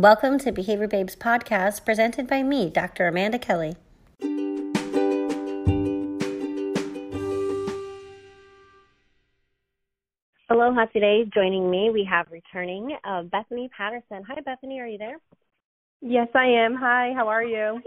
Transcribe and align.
Welcome 0.00 0.38
to 0.38 0.50
Behavior 0.50 0.88
Babes 0.88 1.14
podcast 1.14 1.84
presented 1.84 2.26
by 2.26 2.42
me, 2.42 2.70
Dr. 2.70 3.06
Amanda 3.06 3.38
Kelly. 3.38 3.74
Aloha 10.48 10.86
today. 10.94 11.26
Joining 11.34 11.70
me, 11.70 11.90
we 11.92 12.08
have 12.10 12.28
returning 12.30 12.96
uh, 13.04 13.24
Bethany 13.24 13.68
Patterson. 13.76 14.24
Hi, 14.26 14.40
Bethany. 14.40 14.80
Are 14.80 14.86
you 14.86 14.96
there? 14.96 15.18
Yes, 16.00 16.28
I 16.34 16.46
am. 16.46 16.74
Hi, 16.76 17.12
how 17.14 17.28
are 17.28 17.44
you? 17.44 17.82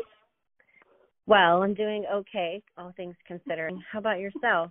Well, 1.26 1.64
I'm 1.64 1.74
doing 1.74 2.06
okay, 2.14 2.62
all 2.78 2.94
things 2.96 3.16
considered. 3.26 3.74
How 3.92 3.98
about 3.98 4.20
yourself? 4.20 4.70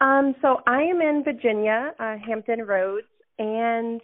Um, 0.00 0.34
so 0.42 0.60
I 0.66 0.82
am 0.82 1.00
in 1.00 1.22
Virginia, 1.24 1.92
uh, 2.00 2.16
Hampton 2.16 2.62
Roads, 2.62 3.06
and 3.38 4.00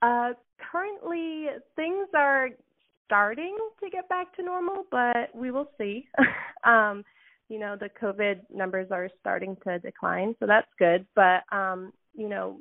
uh, 0.00 0.30
currently 0.70 1.46
things 1.76 2.08
are 2.14 2.50
starting 3.06 3.56
to 3.82 3.90
get 3.90 4.08
back 4.08 4.34
to 4.36 4.42
normal, 4.42 4.84
but 4.90 5.34
we 5.34 5.50
will 5.50 5.70
see. 5.78 6.08
um, 6.64 7.04
you 7.48 7.58
know, 7.58 7.76
the 7.78 7.90
COVID 8.00 8.42
numbers 8.54 8.88
are 8.92 9.08
starting 9.20 9.56
to 9.66 9.78
decline, 9.80 10.36
so 10.38 10.46
that's 10.46 10.68
good. 10.78 11.04
But 11.16 11.42
um, 11.52 11.92
you 12.14 12.28
know, 12.28 12.60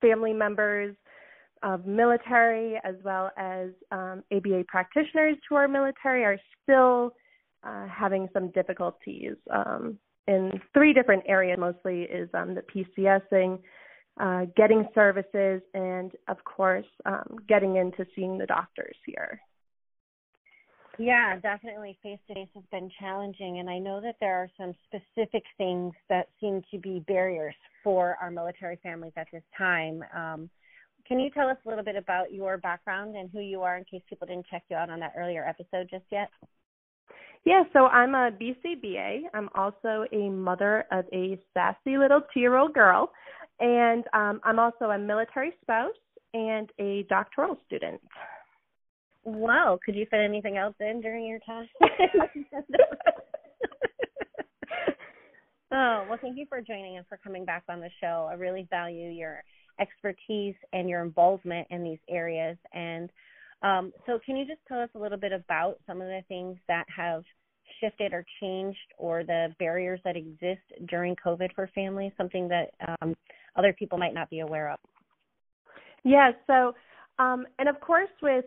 family 0.00 0.32
members 0.32 0.94
of 1.62 1.86
military 1.86 2.76
as 2.84 2.94
well 3.02 3.30
as 3.36 3.70
um, 3.90 4.22
ABA 4.32 4.64
practitioners 4.68 5.36
who 5.48 5.56
are 5.56 5.66
military 5.66 6.24
are 6.24 6.38
still 6.62 7.12
uh, 7.64 7.86
having 7.88 8.28
some 8.32 8.50
difficulties 8.50 9.34
um, 9.52 9.98
in 10.28 10.52
three 10.72 10.92
different 10.92 11.24
areas. 11.26 11.58
Mostly 11.58 12.02
is 12.02 12.28
um, 12.34 12.54
the 12.54 12.62
PCSing, 12.62 13.58
uh, 14.18 14.46
getting 14.56 14.86
services, 14.94 15.62
and 15.74 16.12
of 16.28 16.42
course, 16.44 16.86
um, 17.06 17.36
getting 17.48 17.76
into 17.76 18.06
seeing 18.14 18.38
the 18.38 18.46
doctors 18.46 18.96
here. 19.06 19.40
Yeah, 20.98 21.38
definitely 21.40 21.96
face 22.02 22.18
to 22.26 22.34
face 22.34 22.48
has 22.54 22.64
been 22.72 22.90
challenging. 22.98 23.60
And 23.60 23.70
I 23.70 23.78
know 23.78 24.00
that 24.00 24.16
there 24.20 24.34
are 24.34 24.50
some 24.58 24.74
specific 24.86 25.44
things 25.56 25.92
that 26.08 26.28
seem 26.40 26.62
to 26.72 26.78
be 26.78 27.04
barriers 27.06 27.54
for 27.84 28.16
our 28.20 28.32
military 28.32 28.80
families 28.82 29.12
at 29.16 29.28
this 29.32 29.44
time. 29.56 30.02
Um, 30.14 30.50
can 31.06 31.20
you 31.20 31.30
tell 31.30 31.48
us 31.48 31.56
a 31.64 31.68
little 31.68 31.84
bit 31.84 31.94
about 31.94 32.32
your 32.32 32.58
background 32.58 33.16
and 33.16 33.30
who 33.30 33.40
you 33.40 33.62
are 33.62 33.76
in 33.76 33.84
case 33.84 34.02
people 34.08 34.26
didn't 34.26 34.46
check 34.50 34.64
you 34.68 34.76
out 34.76 34.90
on 34.90 34.98
that 35.00 35.12
earlier 35.16 35.44
episode 35.44 35.88
just 35.88 36.04
yet? 36.10 36.30
Yeah, 37.44 37.62
so 37.72 37.86
I'm 37.86 38.14
a 38.14 38.30
BCBA. 38.32 39.20
I'm 39.32 39.48
also 39.54 40.04
a 40.12 40.28
mother 40.28 40.84
of 40.90 41.04
a 41.12 41.40
sassy 41.54 41.96
little 41.96 42.20
two 42.34 42.40
year 42.40 42.56
old 42.56 42.74
girl. 42.74 43.12
And 43.60 44.04
um, 44.12 44.40
I'm 44.44 44.58
also 44.58 44.86
a 44.86 44.98
military 44.98 45.52
spouse 45.62 45.94
and 46.34 46.70
a 46.78 47.04
doctoral 47.08 47.56
student. 47.66 48.00
Wow, 49.24 49.78
could 49.84 49.94
you 49.94 50.06
fit 50.10 50.20
anything 50.20 50.56
else 50.56 50.74
in 50.80 51.00
during 51.00 51.26
your 51.26 51.40
time? 51.40 51.68
oh, 55.72 56.06
well, 56.08 56.18
thank 56.20 56.38
you 56.38 56.46
for 56.48 56.62
joining 56.62 56.96
and 56.96 57.06
for 57.08 57.18
coming 57.18 57.44
back 57.44 57.64
on 57.68 57.80
the 57.80 57.90
show. 58.00 58.28
I 58.30 58.34
really 58.34 58.66
value 58.70 59.10
your 59.10 59.42
expertise 59.80 60.54
and 60.72 60.88
your 60.88 61.02
involvement 61.02 61.66
in 61.70 61.84
these 61.84 61.98
areas. 62.08 62.56
And 62.72 63.10
um, 63.62 63.92
so, 64.06 64.18
can 64.24 64.36
you 64.36 64.46
just 64.46 64.60
tell 64.68 64.80
us 64.80 64.88
a 64.94 64.98
little 64.98 65.18
bit 65.18 65.32
about 65.32 65.78
some 65.86 66.00
of 66.00 66.06
the 66.06 66.22
things 66.28 66.56
that 66.68 66.86
have 66.94 67.24
shifted 67.80 68.12
or 68.12 68.24
changed, 68.40 68.78
or 68.96 69.24
the 69.24 69.54
barriers 69.58 70.00
that 70.04 70.16
exist 70.16 70.62
during 70.86 71.16
COVID 71.16 71.52
for 71.54 71.68
families? 71.74 72.12
Something 72.16 72.48
that 72.48 72.70
um, 73.00 73.14
other 73.56 73.72
people 73.72 73.98
might 73.98 74.14
not 74.14 74.30
be 74.30 74.40
aware 74.40 74.70
of. 74.70 74.78
Yeah. 76.04 76.32
So, 76.46 76.74
um, 77.18 77.46
and 77.58 77.68
of 77.68 77.80
course, 77.80 78.10
with 78.22 78.44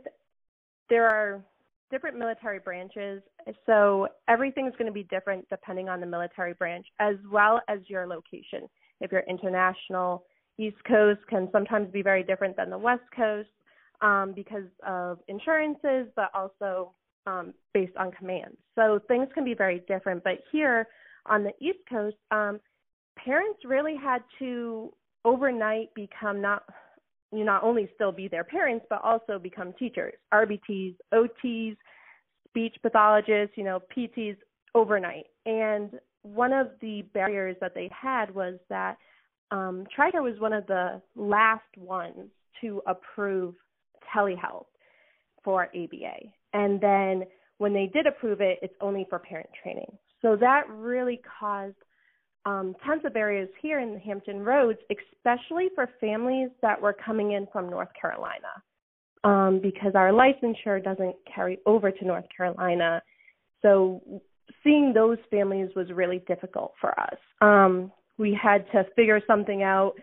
there 0.90 1.08
are 1.08 1.42
different 1.90 2.18
military 2.18 2.60
branches, 2.60 3.22
so 3.66 4.08
everything's 4.28 4.74
going 4.74 4.86
to 4.86 4.94
be 4.94 5.04
different 5.04 5.48
depending 5.50 5.90
on 5.90 6.00
the 6.00 6.06
military 6.06 6.54
branch 6.54 6.86
as 7.00 7.16
well 7.30 7.62
as 7.68 7.80
your 7.88 8.08
location. 8.08 8.70
If 9.02 9.12
you're 9.12 9.24
international, 9.28 10.26
East 10.58 10.78
Coast 10.88 11.20
can 11.28 11.50
sometimes 11.52 11.92
be 11.92 12.02
very 12.02 12.24
different 12.24 12.56
than 12.56 12.70
the 12.70 12.78
West 12.78 13.04
Coast 13.16 13.50
um, 14.02 14.34
because 14.36 14.70
of 14.86 15.20
insurances, 15.28 16.08
but 16.16 16.30
also 16.34 16.94
um, 17.28 17.54
based 17.74 17.96
on 17.98 18.12
commands. 18.12 18.58
So 18.76 19.00
things 19.08 19.28
can 19.34 19.44
be 19.44 19.54
very 19.54 19.84
different. 19.88 20.24
But 20.24 20.40
here 20.52 20.88
on 21.26 21.44
the 21.44 21.52
East 21.60 21.80
Coast, 21.90 22.16
um, 22.32 22.60
parents 23.18 23.60
really 23.66 23.96
had 23.96 24.24
to 24.40 24.92
overnight 25.26 25.94
become 25.94 26.42
not 26.42 26.64
you 27.32 27.46
not 27.46 27.64
only 27.64 27.90
still 27.96 28.12
be 28.12 28.28
their 28.28 28.44
parents 28.44 28.86
but 28.90 29.02
also 29.04 29.40
become 29.40 29.74
teachers, 29.80 30.14
RBTs, 30.34 30.96
OTs, 31.14 31.78
speech 32.50 32.76
pathologists, 32.82 33.56
you 33.56 33.64
know, 33.64 33.82
PTs 33.96 34.36
overnight. 34.76 35.28
And 35.46 35.92
one 36.24 36.54
of 36.54 36.68
the 36.82 37.04
barriers 37.14 37.56
that 37.62 37.74
they 37.74 37.90
had 37.90 38.34
was 38.34 38.56
that 38.70 38.98
um, 39.52 39.86
TRICARE 39.96 40.22
was 40.22 40.40
one 40.40 40.54
of 40.54 40.66
the 40.68 41.02
last 41.16 41.64
ones 41.78 42.30
to 42.62 42.82
approve 42.86 43.56
telehealth 44.14 44.66
for 45.44 45.66
ABA. 45.76 46.30
And 46.54 46.80
then 46.80 47.24
when 47.58 47.74
they 47.74 47.90
did 47.94 48.08
approve 48.08 48.42
it, 48.42 48.60
it's 48.62 48.74
only 48.82 49.06
for 49.10 49.20
parent 49.20 49.50
training. 49.62 49.92
So 50.22 50.36
that 50.36 50.70
really 50.70 51.22
caused 51.40 51.76
um, 52.46 52.76
tons 52.86 53.02
of 53.06 53.14
barriers 53.14 53.50
here 53.62 53.80
in 53.80 53.94
the 53.94 54.00
Hampton 54.00 54.40
Roads, 54.40 54.80
especially 54.90 55.70
for 55.76 55.90
families 56.00 56.50
that 56.62 56.82
were 56.82 56.94
coming 56.94 57.34
in 57.34 57.48
from 57.52 57.70
North 57.70 57.90
Carolina, 58.00 58.48
um, 59.24 59.60
because 59.62 59.94
our 59.96 60.12
licensure 60.12 60.84
doesn't 60.84 61.16
carry 61.34 61.60
over 61.66 61.92
to 61.92 62.06
North 62.06 62.26
Carolina. 62.36 63.02
So 63.62 64.02
seeing 64.64 64.94
those 64.94 65.18
families 65.30 65.70
was 65.76 65.92
really 65.92 66.24
difficult 66.28 66.74
for 66.82 67.00
us. 67.00 67.18
Um, 67.42 67.92
we 68.18 68.38
had 68.42 68.66
to 68.72 68.86
figure 68.96 69.22
something 69.28 69.64
out 69.64 69.94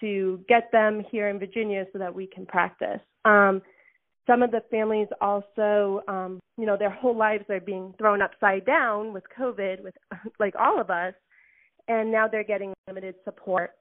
to 0.00 0.40
get 0.48 0.70
them 0.72 1.04
here 1.10 1.28
in 1.28 1.38
Virginia 1.38 1.86
so 1.92 1.98
that 1.98 2.14
we 2.14 2.26
can 2.26 2.46
practice. 2.46 3.00
Um, 3.24 3.62
some 4.26 4.42
of 4.42 4.50
the 4.50 4.62
families 4.70 5.08
also, 5.20 6.02
um, 6.08 6.40
you 6.56 6.66
know, 6.66 6.76
their 6.76 6.90
whole 6.90 7.16
lives 7.16 7.44
are 7.50 7.60
being 7.60 7.94
thrown 7.98 8.22
upside 8.22 8.64
down 8.64 9.12
with 9.12 9.24
COVID, 9.38 9.82
with 9.82 9.94
like 10.40 10.54
all 10.58 10.80
of 10.80 10.90
us, 10.90 11.14
and 11.88 12.10
now 12.10 12.26
they're 12.28 12.44
getting 12.44 12.72
limited 12.86 13.14
support 13.24 13.72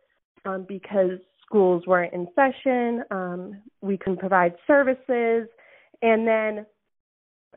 um, 0.46 0.66
because 0.68 1.20
schools 1.46 1.84
weren't 1.88 2.14
in 2.14 2.28
session. 2.36 3.04
Um, 3.12 3.62
we 3.82 3.98
couldn't 3.98 4.20
provide 4.20 4.56
services, 4.68 5.48
and 6.02 6.28
then 6.28 6.66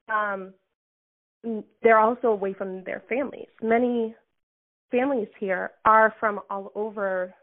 um, 0.08 0.52
they're 1.82 1.98
also 1.98 2.28
away 2.28 2.52
from 2.52 2.84
their 2.84 3.02
families. 3.08 3.48
Many 3.62 4.14
families 4.90 5.28
here 5.38 5.72
are 5.84 6.14
from 6.20 6.40
all 6.50 6.72
over, 6.74 7.34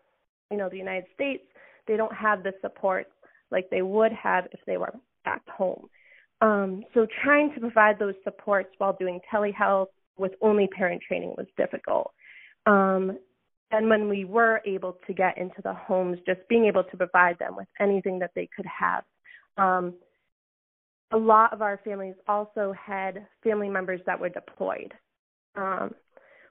you 0.51 0.57
know, 0.57 0.69
the 0.69 0.77
United 0.77 1.05
States. 1.13 1.43
They 1.87 1.97
don't 1.97 2.13
have 2.13 2.43
the 2.43 2.53
support 2.61 3.07
like 3.51 3.69
they 3.69 3.81
would 3.81 4.11
have 4.11 4.45
if 4.51 4.59
they 4.65 4.77
were 4.77 4.93
back 5.25 5.41
home. 5.47 5.87
Um, 6.41 6.83
so 6.93 7.07
trying 7.23 7.53
to 7.53 7.59
provide 7.59 7.99
those 7.99 8.15
supports 8.23 8.69
while 8.77 8.95
doing 8.99 9.19
telehealth 9.33 9.87
with 10.17 10.33
only 10.41 10.67
parent 10.67 11.01
training 11.07 11.33
was 11.37 11.47
difficult. 11.57 12.11
Um, 12.65 13.17
and 13.71 13.89
when 13.89 14.07
we 14.07 14.23
were 14.23 14.61
able 14.65 14.97
to 15.07 15.13
get 15.13 15.37
into 15.37 15.61
the 15.63 15.73
homes, 15.73 16.19
just 16.25 16.41
being 16.47 16.65
able 16.65 16.83
to 16.83 16.97
provide 16.97 17.39
them 17.39 17.55
with 17.55 17.67
anything 17.79 18.19
that 18.19 18.31
they 18.35 18.47
could 18.55 18.67
have. 18.67 19.03
Um, 19.57 19.95
a 21.11 21.17
lot 21.17 21.53
of 21.53 21.61
our 21.61 21.79
families 21.83 22.15
also 22.27 22.73
had 22.73 23.27
family 23.43 23.69
members 23.69 24.01
that 24.05 24.19
were 24.19 24.29
deployed. 24.29 24.93
Um, 25.55 25.93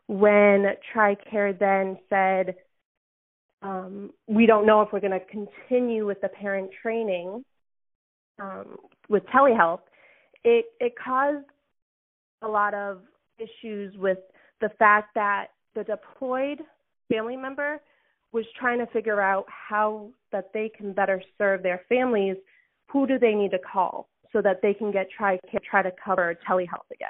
when 0.09 0.67
TRICARE 0.93 1.59
then 1.59 1.99
said, 2.11 2.57
um, 3.63 4.11
we 4.27 4.47
don't 4.47 4.67
know 4.67 4.83
if 4.83 4.89
we're 4.93 5.01
going 5.01 5.13
to 5.13 5.25
continue 5.27 6.07
with 6.07 6.21
the 6.21 6.29
parent 6.29 6.71
training 6.83 7.45
um, 8.41 8.77
with 9.09 9.23
telehealth, 9.27 9.81
it, 10.45 10.67
it 10.81 10.95
caused 11.03 11.47
a 12.43 12.49
lot 12.49 12.75
of 12.75 13.01
issues 13.39 13.97
with 13.97 14.19
the 14.61 14.71
fact 14.79 15.15
that 15.15 15.49
the 15.75 15.85
deployed 15.85 16.61
family 17.09 17.37
member 17.37 17.81
was 18.33 18.45
trying 18.59 18.79
to 18.79 18.87
figure 18.87 19.21
out 19.21 19.45
how 19.49 20.09
that 20.33 20.51
they 20.55 20.71
can 20.75 20.93
better 20.93 21.23
serve 21.39 21.63
their 21.63 21.83
families. 21.89 22.37
Who 22.91 23.07
do 23.07 23.19
they 23.19 23.35
need 23.35 23.51
to 23.53 23.59
call 23.59 24.09
so 24.33 24.41
that 24.43 24.61
they 24.63 24.75
can 24.75 24.91
get 24.91 25.09
try 25.11 25.39
try 25.69 25.83
to 25.83 25.93
cover 26.03 26.37
telehealth 26.49 26.91
again? 26.93 27.09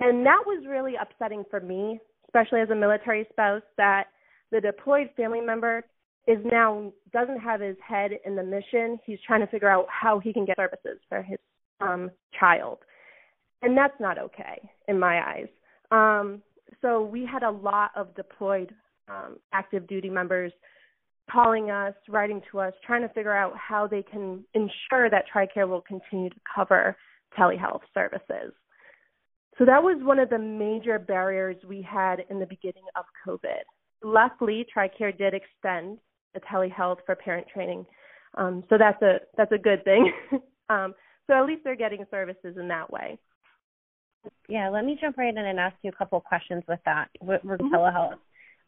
And 0.00 0.24
that 0.24 0.42
was 0.46 0.64
really 0.66 0.94
upsetting 1.00 1.44
for 1.50 1.60
me, 1.60 2.00
especially 2.26 2.60
as 2.60 2.70
a 2.70 2.74
military 2.74 3.26
spouse, 3.30 3.62
that 3.76 4.04
the 4.50 4.60
deployed 4.60 5.10
family 5.16 5.40
member 5.40 5.84
is 6.26 6.38
now 6.50 6.92
doesn't 7.12 7.40
have 7.40 7.60
his 7.60 7.76
head 7.86 8.12
in 8.24 8.36
the 8.36 8.42
mission. 8.42 8.98
He's 9.04 9.18
trying 9.26 9.40
to 9.40 9.46
figure 9.46 9.70
out 9.70 9.86
how 9.88 10.18
he 10.18 10.32
can 10.32 10.44
get 10.44 10.56
services 10.56 10.98
for 11.08 11.22
his 11.22 11.38
um, 11.80 12.10
child, 12.38 12.78
and 13.62 13.76
that's 13.76 13.98
not 14.00 14.18
okay 14.18 14.70
in 14.88 14.98
my 14.98 15.20
eyes. 15.20 15.48
Um, 15.90 16.42
so 16.82 17.02
we 17.02 17.26
had 17.26 17.42
a 17.42 17.50
lot 17.50 17.90
of 17.96 18.14
deployed 18.14 18.74
um, 19.08 19.38
active 19.52 19.86
duty 19.86 20.10
members 20.10 20.52
calling 21.30 21.70
us, 21.70 21.94
writing 22.08 22.40
to 22.50 22.60
us, 22.60 22.72
trying 22.84 23.02
to 23.02 23.08
figure 23.08 23.36
out 23.36 23.52
how 23.56 23.86
they 23.86 24.02
can 24.02 24.44
ensure 24.54 25.10
that 25.10 25.24
TRICARE 25.32 25.68
will 25.68 25.82
continue 25.82 26.30
to 26.30 26.40
cover 26.54 26.96
telehealth 27.38 27.82
services. 27.94 28.52
So 29.58 29.64
that 29.64 29.82
was 29.82 29.98
one 30.00 30.18
of 30.18 30.30
the 30.30 30.38
major 30.38 30.98
barriers 30.98 31.56
we 31.68 31.82
had 31.82 32.24
in 32.30 32.40
the 32.40 32.46
beginning 32.46 32.84
of 32.96 33.04
COVID. 33.26 33.62
Luckily, 34.02 34.66
TRICARE 34.74 35.18
did 35.18 35.34
extend 35.34 35.98
the 36.34 36.40
telehealth 36.40 36.98
for 37.04 37.14
parent 37.14 37.46
training, 37.52 37.84
um, 38.34 38.64
so 38.70 38.78
that's 38.78 39.02
a 39.02 39.18
that's 39.36 39.52
a 39.52 39.58
good 39.58 39.84
thing. 39.84 40.12
um, 40.70 40.94
so 41.26 41.34
at 41.34 41.46
least 41.46 41.62
they're 41.64 41.76
getting 41.76 42.06
services 42.10 42.56
in 42.58 42.68
that 42.68 42.90
way. 42.90 43.18
Yeah, 44.48 44.68
let 44.68 44.84
me 44.84 44.98
jump 45.00 45.16
right 45.16 45.34
in 45.34 45.38
and 45.38 45.58
ask 45.58 45.76
you 45.82 45.90
a 45.90 45.96
couple 45.96 46.18
of 46.18 46.24
questions 46.24 46.62
with 46.68 46.80
that, 46.84 47.08
with, 47.20 47.42
with 47.44 47.60
mm-hmm. 47.60 47.74
telehealth 47.74 48.18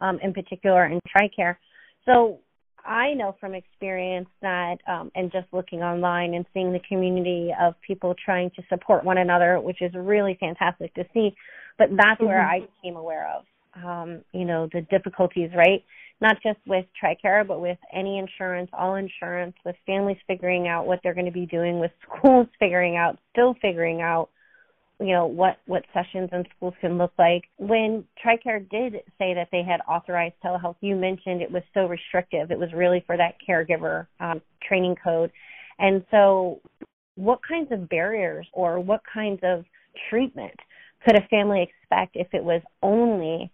um, 0.00 0.19
in 0.22 0.32
particular 0.32 0.84
and 0.84 1.00
TRICARE. 1.16 1.56
So 2.04 2.38
I 2.84 3.14
know 3.14 3.37
from 3.38 3.54
experience 3.54 4.28
that, 4.40 4.76
um, 4.88 5.10
and 5.14 5.31
just 5.31 5.46
looking 5.52 5.81
online 5.81 6.34
and 6.34 6.44
seeing 6.52 6.72
the 6.72 6.81
community 6.88 7.50
of 7.60 7.75
people 7.87 8.14
trying 8.25 8.50
to 8.56 8.62
support 8.69 9.04
one 9.04 9.19
another, 9.19 9.60
which 9.60 9.81
is 9.81 9.93
really 9.94 10.37
fantastic 10.40 10.94
to 10.94 11.04
see. 11.14 11.34
But 11.78 11.88
that's 11.90 12.20
mm-hmm. 12.20 12.26
where 12.26 12.43
I 12.43 12.60
became 12.60 12.96
aware 12.96 13.28
of, 13.37 13.44
um, 13.84 14.22
you 14.32 14.44
know, 14.44 14.69
the 14.72 14.82
difficulties, 14.82 15.50
right? 15.56 15.84
Not 16.20 16.37
just 16.43 16.58
with 16.66 16.87
TRICARE, 17.02 17.46
but 17.46 17.60
with 17.60 17.78
any 17.93 18.19
insurance, 18.19 18.70
all 18.72 18.94
insurance, 18.96 19.54
with 19.64 19.76
families 19.87 20.19
figuring 20.26 20.69
out 20.69 20.87
what 20.87 21.00
they're 21.02 21.14
going 21.14 21.26
to 21.26 21.32
be 21.32 21.46
doing, 21.46 21.81
with 21.81 21.90
schools 22.02 22.46
figuring 22.58 22.96
out, 22.96 23.19
still 23.32 23.54
figuring 23.60 24.02
out 24.02 24.28
you 25.06 25.12
know 25.12 25.26
what 25.26 25.58
what 25.66 25.84
sessions 25.93 26.31
in 26.32 26.44
schools 26.56 26.75
can 26.81 26.99
look 26.99 27.12
like. 27.19 27.44
When 27.58 28.04
TRICARE 28.25 28.69
did 28.70 28.94
say 29.19 29.34
that 29.34 29.49
they 29.52 29.62
had 29.62 29.81
authorized 29.88 30.34
telehealth, 30.44 30.76
you 30.81 30.96
mentioned 30.96 31.43
it 31.43 31.50
was 31.50 31.62
so 31.75 31.87
restrictive. 31.87 32.50
It 32.50 32.58
was 32.58 32.72
really 32.72 33.02
for 33.06 33.16
that 33.16 33.34
caregiver 33.46 34.06
um, 34.20 34.40
training 34.66 34.96
code, 35.02 35.31
and 35.78 36.04
so 36.10 36.60
what 37.16 37.40
kinds 37.46 37.70
of 37.72 37.88
barriers 37.88 38.46
or 38.52 38.81
what 38.81 39.02
kinds 39.12 39.40
of 39.43 39.64
treatment 40.08 40.54
could 41.04 41.16
a 41.16 41.26
family 41.28 41.62
expect 41.62 42.16
if 42.16 42.28
it 42.32 42.43
was 42.43 42.62
only 42.82 43.50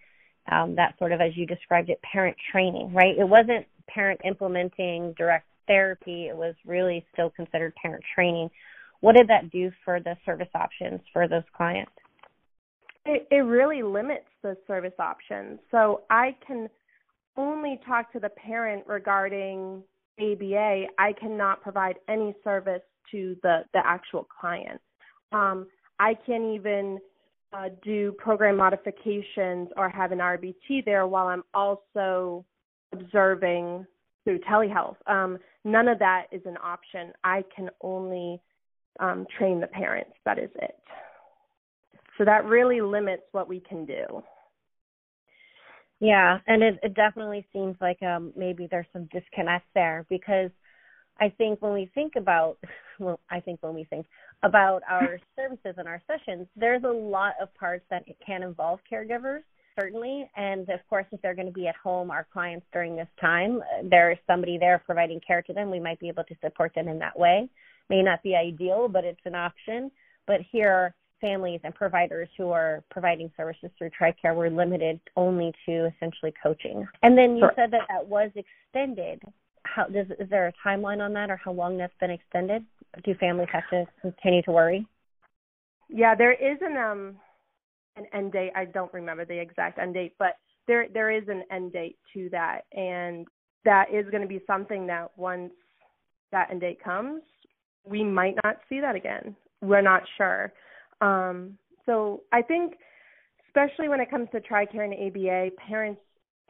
um, 0.50 0.74
that 0.76 0.94
sort 0.98 1.12
of, 1.12 1.20
as 1.20 1.36
you 1.36 1.46
described 1.46 1.90
it, 1.90 2.00
parent 2.02 2.36
training, 2.52 2.92
right? 2.92 3.18
It 3.18 3.28
wasn't 3.28 3.66
parent 3.88 4.20
implementing 4.24 5.14
direct 5.16 5.46
therapy. 5.66 6.28
It 6.28 6.36
was 6.36 6.54
really 6.66 7.04
still 7.12 7.30
considered 7.30 7.74
parent 7.76 8.02
training 8.14 8.50
what 9.00 9.16
did 9.16 9.28
that 9.28 9.50
do 9.50 9.70
for 9.84 10.00
the 10.00 10.16
service 10.24 10.48
options 10.54 11.00
for 11.12 11.28
those 11.28 11.44
clients? 11.56 11.92
It, 13.04 13.26
it 13.30 13.36
really 13.36 13.82
limits 13.82 14.26
the 14.42 14.56
service 14.66 14.92
options. 14.98 15.60
So 15.70 16.02
I 16.10 16.36
can 16.46 16.68
only 17.36 17.80
talk 17.86 18.12
to 18.12 18.20
the 18.20 18.28
parent 18.28 18.84
regarding 18.86 19.82
ABA. 20.18 20.86
I 20.98 21.12
cannot 21.18 21.62
provide 21.62 21.96
any 22.08 22.34
service 22.42 22.82
to 23.12 23.36
the, 23.42 23.60
the 23.72 23.80
actual 23.84 24.26
client. 24.40 24.80
Um, 25.32 25.68
I 25.98 26.14
can't 26.26 26.54
even 26.54 26.98
uh, 27.52 27.68
do 27.82 28.12
program 28.18 28.56
modifications 28.56 29.68
or 29.76 29.88
have 29.88 30.12
an 30.12 30.18
RBT 30.18 30.84
there 30.84 31.06
while 31.06 31.28
I'm 31.28 31.44
also 31.54 32.44
observing 32.92 33.86
through 34.24 34.40
telehealth. 34.40 34.96
Um, 35.06 35.38
none 35.64 35.88
of 35.88 35.98
that 36.00 36.26
is 36.32 36.42
an 36.44 36.56
option. 36.62 37.12
I 37.24 37.44
can 37.54 37.70
only 37.80 38.40
um, 38.98 39.26
train 39.38 39.60
the 39.60 39.66
parents. 39.66 40.12
That 40.24 40.38
is 40.38 40.50
it. 40.56 40.76
So 42.16 42.24
that 42.24 42.44
really 42.44 42.80
limits 42.80 43.22
what 43.32 43.48
we 43.48 43.60
can 43.60 43.84
do. 43.86 44.22
Yeah, 46.00 46.38
and 46.46 46.62
it, 46.62 46.78
it 46.82 46.94
definitely 46.94 47.46
seems 47.52 47.76
like 47.80 48.02
um, 48.02 48.32
maybe 48.36 48.68
there's 48.70 48.86
some 48.92 49.08
disconnect 49.12 49.66
there 49.74 50.06
because 50.08 50.50
I 51.20 51.28
think 51.36 51.60
when 51.60 51.72
we 51.72 51.90
think 51.94 52.14
about, 52.16 52.58
well, 53.00 53.20
I 53.30 53.40
think 53.40 53.62
when 53.62 53.74
we 53.74 53.84
think 53.84 54.06
about 54.42 54.82
our 54.88 55.18
services 55.36 55.74
and 55.76 55.88
our 55.88 56.02
sessions, 56.06 56.46
there's 56.56 56.84
a 56.84 56.88
lot 56.88 57.34
of 57.40 57.52
parts 57.54 57.84
that 57.90 58.04
can 58.24 58.42
involve 58.42 58.80
caregivers, 58.90 59.42
certainly. 59.78 60.28
And 60.36 60.68
of 60.70 60.80
course, 60.88 61.06
if 61.12 61.22
they're 61.22 61.34
going 61.34 61.46
to 61.46 61.52
be 61.52 61.68
at 61.68 61.76
home, 61.76 62.10
our 62.10 62.26
clients 62.32 62.66
during 62.72 62.96
this 62.96 63.08
time, 63.20 63.62
there's 63.84 64.18
somebody 64.26 64.58
there 64.58 64.82
providing 64.84 65.20
care 65.26 65.42
to 65.42 65.52
them. 65.52 65.70
We 65.70 65.80
might 65.80 66.00
be 66.00 66.08
able 66.08 66.24
to 66.24 66.34
support 66.42 66.72
them 66.74 66.88
in 66.88 66.98
that 66.98 67.18
way 67.18 67.48
may 67.88 68.02
not 68.02 68.22
be 68.22 68.34
ideal, 68.34 68.88
but 68.88 69.04
it's 69.04 69.20
an 69.24 69.34
option. 69.34 69.90
But 70.26 70.40
here, 70.50 70.94
families 71.20 71.60
and 71.64 71.74
providers 71.74 72.28
who 72.36 72.50
are 72.50 72.84
providing 72.90 73.30
services 73.36 73.70
through 73.76 73.90
TRICARE 73.90 74.34
were 74.34 74.50
limited 74.50 75.00
only 75.16 75.52
to 75.66 75.90
essentially 75.96 76.32
coaching. 76.42 76.86
And 77.02 77.16
then 77.16 77.36
you 77.36 77.40
sure. 77.40 77.52
said 77.56 77.70
that 77.72 77.86
that 77.88 78.06
was 78.06 78.30
extended. 78.34 79.22
How 79.64 79.84
does 79.84 80.06
is 80.18 80.30
there 80.30 80.48
a 80.48 80.52
timeline 80.66 81.00
on 81.00 81.12
that, 81.14 81.30
or 81.30 81.36
how 81.36 81.52
long 81.52 81.76
that's 81.76 81.92
been 82.00 82.10
extended? 82.10 82.64
Do 83.04 83.14
families 83.14 83.48
have 83.52 83.68
to 83.70 83.84
continue 84.00 84.42
to 84.42 84.52
worry? 84.52 84.86
Yeah, 85.88 86.14
there 86.14 86.32
is 86.32 86.58
an 86.60 86.76
um 86.76 87.16
an 87.98 88.06
end 88.12 88.32
date. 88.32 88.52
I 88.54 88.64
don't 88.64 88.92
remember 88.92 89.24
the 89.24 89.38
exact 89.38 89.78
end 89.78 89.94
date, 89.94 90.14
but 90.18 90.36
there 90.66 90.86
there 90.92 91.10
is 91.10 91.24
an 91.28 91.42
end 91.50 91.72
date 91.72 91.96
to 92.14 92.28
that, 92.30 92.62
and 92.72 93.26
that 93.64 93.86
is 93.92 94.08
going 94.10 94.22
to 94.22 94.28
be 94.28 94.40
something 94.46 94.86
that 94.86 95.10
once 95.16 95.52
that 96.32 96.50
end 96.50 96.60
date 96.60 96.82
comes, 96.82 97.22
we 97.84 98.04
might 98.04 98.34
not 98.44 98.58
see 98.68 98.80
that 98.80 98.94
again. 98.94 99.34
We're 99.60 99.82
not 99.82 100.02
sure. 100.16 100.52
Um, 101.00 101.58
so 101.86 102.22
I 102.32 102.42
think, 102.42 102.74
especially 103.48 103.88
when 103.88 104.00
it 104.00 104.10
comes 104.10 104.28
to 104.32 104.40
TRICARE 104.40 104.84
and 104.84 104.94
ABA, 104.94 105.56
parents 105.56 106.00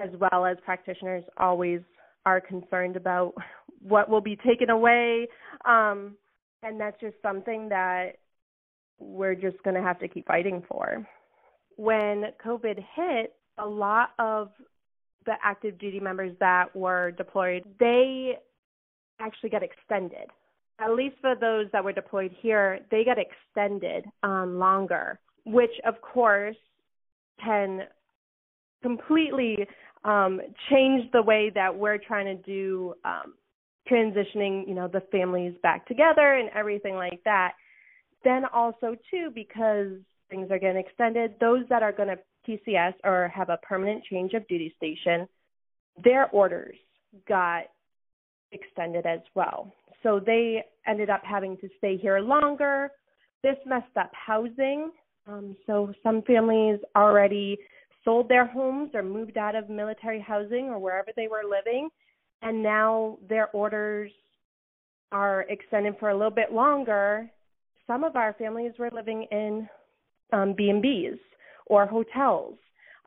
as 0.00 0.10
well 0.18 0.44
as 0.46 0.56
practitioners 0.64 1.24
always 1.38 1.80
are 2.26 2.40
concerned 2.40 2.96
about 2.96 3.34
what 3.80 4.08
will 4.08 4.20
be 4.20 4.36
taken 4.36 4.70
away. 4.70 5.26
Um, 5.64 6.16
and 6.62 6.80
that's 6.80 7.00
just 7.00 7.16
something 7.22 7.68
that 7.68 8.12
we're 8.98 9.34
just 9.34 9.62
going 9.62 9.76
to 9.76 9.82
have 9.82 9.98
to 10.00 10.08
keep 10.08 10.26
fighting 10.26 10.62
for. 10.68 11.06
When 11.78 12.24
COVID 12.44 12.84
hit, 12.94 13.34
a 13.56 13.66
lot 13.66 14.10
of 14.18 14.50
the 15.24 15.32
active 15.42 15.78
duty 15.78 15.98
members 15.98 16.36
that 16.40 16.76
were 16.76 17.10
deployed, 17.12 17.64
they 17.80 18.38
actually 19.20 19.50
got 19.50 19.62
extended 19.62 20.28
at 20.80 20.94
least 20.94 21.16
for 21.20 21.34
those 21.34 21.66
that 21.72 21.82
were 21.82 21.92
deployed 21.92 22.34
here, 22.40 22.80
they 22.90 23.04
got 23.04 23.16
extended 23.18 24.04
um, 24.22 24.58
longer, 24.58 25.18
which 25.44 25.72
of 25.84 26.00
course 26.00 26.56
can 27.42 27.82
completely 28.82 29.56
um, 30.04 30.40
change 30.70 31.10
the 31.12 31.22
way 31.22 31.50
that 31.54 31.76
we're 31.76 31.98
trying 31.98 32.26
to 32.26 32.42
do 32.42 32.94
um, 33.04 33.34
transitioning, 33.90 34.68
you 34.68 34.74
know, 34.74 34.86
the 34.86 35.02
families 35.10 35.54
back 35.62 35.86
together 35.88 36.34
and 36.34 36.48
everything 36.54 36.94
like 36.94 37.20
that. 37.24 37.54
Then 38.22 38.44
also 38.52 38.94
too, 39.10 39.30
because 39.34 39.98
things 40.30 40.50
are 40.50 40.58
getting 40.58 40.80
extended, 40.80 41.34
those 41.40 41.64
that 41.68 41.82
are 41.82 41.92
going 41.92 42.08
to 42.08 42.18
PCS 42.48 42.94
or 43.04 43.28
have 43.34 43.48
a 43.50 43.58
permanent 43.58 44.04
change 44.04 44.34
of 44.34 44.46
duty 44.48 44.74
station, 44.76 45.28
their 46.02 46.28
orders 46.30 46.76
got 47.28 47.64
extended 48.52 49.06
as 49.06 49.20
well. 49.34 49.72
So 50.02 50.20
they 50.24 50.64
ended 50.86 51.10
up 51.10 51.22
having 51.24 51.56
to 51.58 51.68
stay 51.78 51.96
here 51.96 52.20
longer. 52.20 52.90
This 53.42 53.56
messed 53.66 53.96
up 53.96 54.10
housing. 54.12 54.90
Um, 55.26 55.56
so 55.66 55.92
some 56.02 56.22
families 56.22 56.78
already 56.96 57.58
sold 58.04 58.28
their 58.28 58.46
homes 58.46 58.90
or 58.94 59.02
moved 59.02 59.36
out 59.36 59.54
of 59.54 59.68
military 59.68 60.20
housing 60.20 60.66
or 60.66 60.78
wherever 60.78 61.10
they 61.14 61.28
were 61.28 61.42
living, 61.48 61.90
and 62.42 62.62
now 62.62 63.18
their 63.28 63.48
orders 63.50 64.10
are 65.12 65.42
extended 65.48 65.96
for 65.98 66.10
a 66.10 66.16
little 66.16 66.30
bit 66.30 66.52
longer. 66.52 67.30
Some 67.86 68.04
of 68.04 68.16
our 68.16 68.34
families 68.34 68.72
were 68.78 68.90
living 68.90 69.26
in 69.30 69.68
um, 70.32 70.54
B&Bs 70.54 71.18
or 71.66 71.86
hotels. 71.86 72.54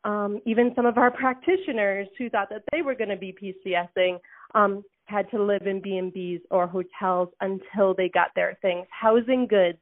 Um, 0.04 0.42
even 0.46 0.72
some 0.76 0.86
of 0.86 0.98
our 0.98 1.12
practitioners 1.24 2.08
who 2.18 2.30
thought 2.30 2.50
that 2.50 2.64
they 2.72 2.82
were 2.82 2.96
going 2.96 3.10
to 3.10 3.18
be 3.18 3.34
PCSing 3.34 4.20
um, 4.56 4.84
had 5.06 5.30
to 5.32 5.44
live 5.44 5.68
in 5.68 5.82
B&Bs 5.82 6.42
or 6.50 6.68
hotels 6.68 7.30
until 7.42 7.94
they 7.94 8.10
got 8.10 8.30
their 8.36 8.58
things. 8.62 8.88
Housing 8.90 9.48
goods. 9.48 9.78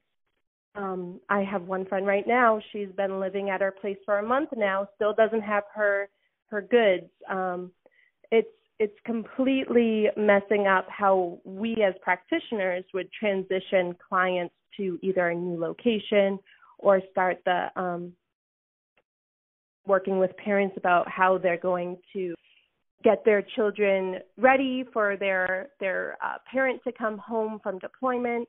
Um, 0.76 1.20
I 1.30 1.42
have 1.42 1.64
one 1.64 1.86
friend 1.86 2.06
right 2.06 2.28
now. 2.28 2.62
She's 2.72 2.90
been 2.96 3.20
living 3.20 3.50
at 3.50 3.62
her 3.62 3.72
place 3.72 3.98
for 4.06 4.20
a 4.20 4.24
month 4.24 4.50
now. 4.56 4.88
Still 4.96 5.14
doesn't 5.14 5.42
have 5.42 5.64
her 5.74 6.10
her 6.50 6.62
goods. 6.62 7.10
Um, 7.30 7.72
it's 8.32 8.48
it's 8.80 8.98
completely 9.06 10.08
messing 10.16 10.68
up 10.68 10.88
how 10.90 11.40
we 11.44 11.84
as 11.84 11.94
practitioners 12.02 12.86
would 12.94 13.12
transition 13.12 13.96
clients 14.08 14.54
to 14.78 14.98
either 15.02 15.30
a 15.30 15.36
new 15.36 15.60
location 15.60 16.40
or 16.80 17.02
start 17.12 17.38
the 17.46 17.68
um, 17.76 18.14
working 19.86 20.20
with 20.20 20.36
parents 20.38 20.76
about 20.78 21.10
how 21.10 21.38
they're 21.38 21.58
going 21.58 21.98
to 22.14 22.34
get 23.04 23.24
their 23.24 23.42
children 23.56 24.16
ready 24.38 24.84
for 24.92 25.16
their 25.18 25.70
their 25.80 26.18
uh, 26.24 26.38
parent 26.52 26.82
to 26.84 26.92
come 26.92 27.18
home 27.18 27.60
from 27.62 27.80
deployment. 27.80 28.48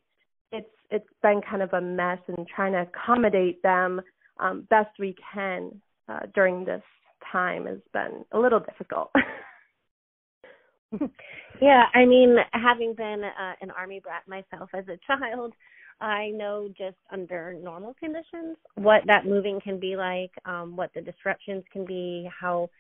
It's 0.52 0.68
it's 0.90 1.08
been 1.22 1.40
kind 1.48 1.62
of 1.62 1.72
a 1.72 1.80
mess 1.80 2.18
and 2.26 2.46
trying 2.48 2.72
to 2.72 2.82
accommodate 2.82 3.62
them 3.62 4.00
um, 4.38 4.66
best 4.70 4.90
we 4.98 5.14
can 5.32 5.80
uh, 6.08 6.20
during 6.34 6.64
this 6.64 6.82
time 7.30 7.66
has 7.66 7.78
been 7.92 8.24
a 8.32 8.38
little 8.38 8.60
difficult. 8.60 9.10
yeah, 11.62 11.84
I 11.94 12.04
mean, 12.04 12.36
having 12.52 12.94
been 12.94 13.22
uh, 13.24 13.52
an 13.60 13.70
army 13.70 14.00
brat 14.00 14.22
myself 14.26 14.70
as 14.74 14.84
a 14.88 14.98
child, 15.06 15.52
I 16.00 16.30
know 16.30 16.68
just 16.76 16.96
under 17.12 17.52
normal 17.52 17.94
conditions 17.94 18.56
what 18.76 19.02
that 19.06 19.26
moving 19.26 19.60
can 19.60 19.78
be 19.78 19.96
like, 19.96 20.30
um, 20.44 20.76
what 20.76 20.90
the 20.94 21.00
disruptions 21.00 21.64
can 21.72 21.84
be, 21.84 22.28
how 22.38 22.70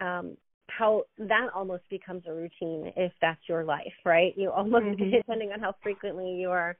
um, 0.00 0.36
how 0.68 1.04
that 1.18 1.48
almost 1.54 1.82
becomes 1.88 2.22
a 2.26 2.32
routine 2.32 2.92
if 2.96 3.12
that's 3.20 3.40
your 3.48 3.64
life, 3.64 3.92
right? 4.04 4.34
You 4.36 4.50
almost 4.50 4.84
mm-hmm. 4.86 5.10
depending 5.10 5.52
on 5.52 5.60
how 5.60 5.74
frequently 5.82 6.34
you 6.34 6.50
are 6.50 6.76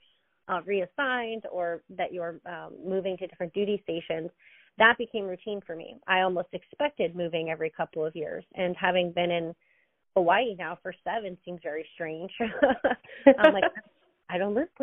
uh, 0.49 0.61
reassigned 0.65 1.45
or 1.51 1.83
that 1.91 2.13
you're 2.13 2.41
um, 2.47 2.75
moving 2.85 3.17
to 3.19 3.27
different 3.27 3.53
duty 3.55 3.81
stations. 3.85 4.31
That 4.79 4.97
became 4.99 5.25
routine 5.25 5.61
for 5.67 5.75
me. 5.75 5.97
I 6.07 6.21
almost 6.21 6.49
expected 6.53 7.17
moving 7.17 7.51
every 7.51 7.71
couple 7.71 8.05
of 8.05 8.15
years, 8.15 8.45
and 8.55 8.77
having 8.77 9.13
been 9.13 9.31
in 9.31 9.55
Hawaii 10.15 10.55
now 10.57 10.79
for 10.83 10.95
seven 11.05 11.37
seems 11.45 11.61
very 11.63 11.87
strange. 11.95 12.31
I'm 13.39 13.53
like, 13.53 13.65
I 13.65 13.69
don't 13.69 13.75
live 13.75 13.78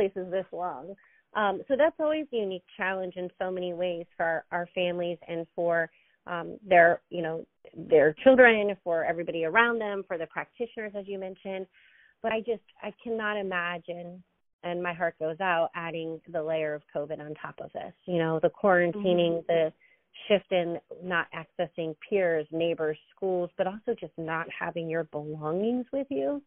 places 0.10 0.32
this 0.32 0.46
long. 0.52 0.96
Um, 1.36 1.62
so 1.68 1.76
that's 1.78 1.96
always 2.00 2.26
a 2.34 2.38
unique 2.38 2.64
challenge 2.78 3.14
in 3.18 3.30
so 3.40 3.52
many 3.52 3.74
ways 3.74 4.06
for 4.16 4.26
our, 4.26 4.46
our 4.52 4.70
families 4.74 5.18
and 5.28 5.46
for 5.56 5.90
um, 6.28 6.58
their, 6.66 7.02
you 7.10 7.22
know, 7.22 7.46
their 7.76 8.16
children, 8.24 8.76
for 8.84 9.04
everybody 9.04 9.44
around 9.44 9.80
them, 9.80 10.04
for 10.08 10.18
the 10.18 10.26
practitioners, 10.28 10.94
as 10.98 11.06
you 11.08 11.20
mentioned. 11.20 11.68
But 12.24 12.32
I 12.32 12.40
just, 12.40 12.64
I 12.82 12.94
cannot 13.04 13.38
imagine, 13.38 14.24
and 14.64 14.82
my 14.82 14.94
heart 14.94 15.16
goes 15.20 15.40
out, 15.42 15.70
adding 15.76 16.22
the 16.32 16.42
layer 16.42 16.74
of 16.74 16.82
COVID 16.96 17.20
on 17.20 17.36
top 17.36 17.56
of 17.60 17.72
this. 17.74 17.94
You 18.06 18.18
know, 18.18 18.40
the 18.42 18.50
quarantining, 18.50 19.44
mm-hmm. 19.44 19.48
the 19.48 19.74
shift 20.28 20.52
in 20.52 20.78
not 21.04 21.28
accessing 21.36 21.96
peers, 22.10 22.48
neighbors, 22.52 22.98
schools, 23.16 23.50
but 23.58 23.68
also 23.68 23.94
just 24.00 24.14
not 24.18 24.48
having 24.58 24.90
your 24.90 25.04
belongings 25.06 25.86
with 25.92 26.08
you 26.10 26.42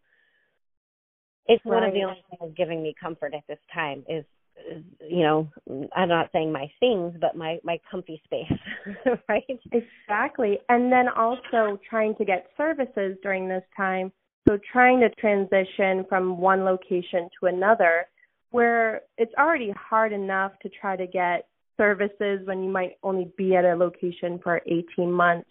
it's 1.48 1.64
right. 1.64 1.74
one 1.74 1.84
of 1.84 1.94
the 1.94 2.02
only 2.02 2.24
things 2.30 2.54
giving 2.56 2.82
me 2.82 2.94
comfort 3.00 3.34
at 3.34 3.42
this 3.48 3.58
time 3.72 4.04
is, 4.08 4.24
is 4.70 4.82
you 5.08 5.22
know 5.22 5.48
i'm 5.94 6.08
not 6.08 6.28
saying 6.32 6.50
my 6.50 6.68
things 6.80 7.14
but 7.20 7.36
my 7.36 7.58
my 7.62 7.78
comfy 7.90 8.20
space 8.24 8.58
right? 9.28 9.44
Exactly. 9.72 10.58
And 10.68 10.92
then 10.92 11.08
also 11.08 11.78
trying 11.88 12.14
to 12.16 12.24
get 12.24 12.46
services 12.56 13.16
during 13.22 13.48
this 13.48 13.62
time. 13.76 14.12
So 14.48 14.58
trying 14.72 15.00
to 15.00 15.10
transition 15.10 16.06
from 16.08 16.38
one 16.38 16.64
location 16.64 17.28
to 17.40 17.46
another 17.46 18.06
where 18.50 19.02
it's 19.18 19.32
already 19.38 19.72
hard 19.72 20.12
enough 20.12 20.52
to 20.62 20.70
try 20.80 20.96
to 20.96 21.06
get 21.06 21.46
services 21.76 22.40
when 22.44 22.64
you 22.64 22.70
might 22.70 22.96
only 23.02 23.30
be 23.36 23.54
at 23.54 23.64
a 23.64 23.74
location 23.74 24.40
for 24.42 24.62
18 24.66 25.12
months. 25.12 25.50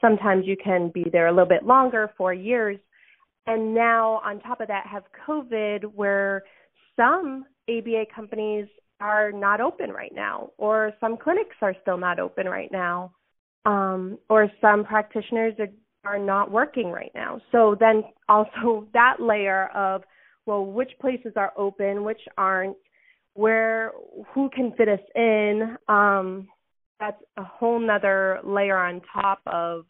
Sometimes 0.00 0.46
you 0.46 0.56
can 0.62 0.90
be 0.94 1.04
there 1.10 1.26
a 1.26 1.32
little 1.32 1.48
bit 1.48 1.64
longer 1.64 2.12
4 2.16 2.32
years 2.32 2.78
and 3.46 3.74
now 3.74 4.20
on 4.24 4.40
top 4.40 4.60
of 4.60 4.68
that 4.68 4.86
have 4.86 5.04
COVID 5.26 5.84
where 5.94 6.42
some 6.96 7.44
ABA 7.68 8.04
companies 8.14 8.66
are 9.00 9.32
not 9.32 9.60
open 9.60 9.90
right 9.90 10.12
now 10.14 10.50
or 10.58 10.92
some 11.00 11.16
clinics 11.16 11.56
are 11.62 11.74
still 11.82 11.96
not 11.96 12.18
open 12.18 12.46
right 12.46 12.70
now 12.70 13.12
um, 13.64 14.18
or 14.28 14.50
some 14.60 14.84
practitioners 14.84 15.54
are, 15.58 15.68
are 16.04 16.18
not 16.18 16.50
working 16.50 16.90
right 16.90 17.12
now. 17.14 17.40
So 17.52 17.76
then 17.78 18.04
also 18.28 18.86
that 18.92 19.16
layer 19.20 19.68
of 19.74 20.02
well 20.46 20.64
which 20.64 20.90
places 21.00 21.32
are 21.36 21.52
open, 21.56 22.04
which 22.04 22.20
aren't, 22.36 22.76
where 23.34 23.92
who 24.34 24.50
can 24.50 24.72
fit 24.76 24.88
us 24.88 25.00
in 25.14 25.76
um, 25.88 26.48
that's 26.98 27.22
a 27.38 27.42
whole 27.44 27.78
nother 27.78 28.40
layer 28.44 28.76
on 28.76 29.00
top 29.12 29.40
of 29.46 29.86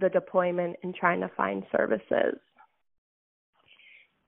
the 0.00 0.08
deployment 0.08 0.76
and 0.82 0.94
trying 0.94 1.20
to 1.20 1.30
find 1.36 1.64
services 1.72 2.38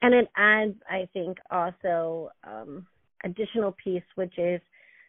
and 0.03 0.15
it 0.15 0.29
adds 0.37 0.75
i 0.89 1.09
think 1.13 1.39
also 1.51 2.31
um, 2.45 2.87
additional 3.25 3.75
piece 3.83 4.03
which 4.17 4.39
is 4.39 4.61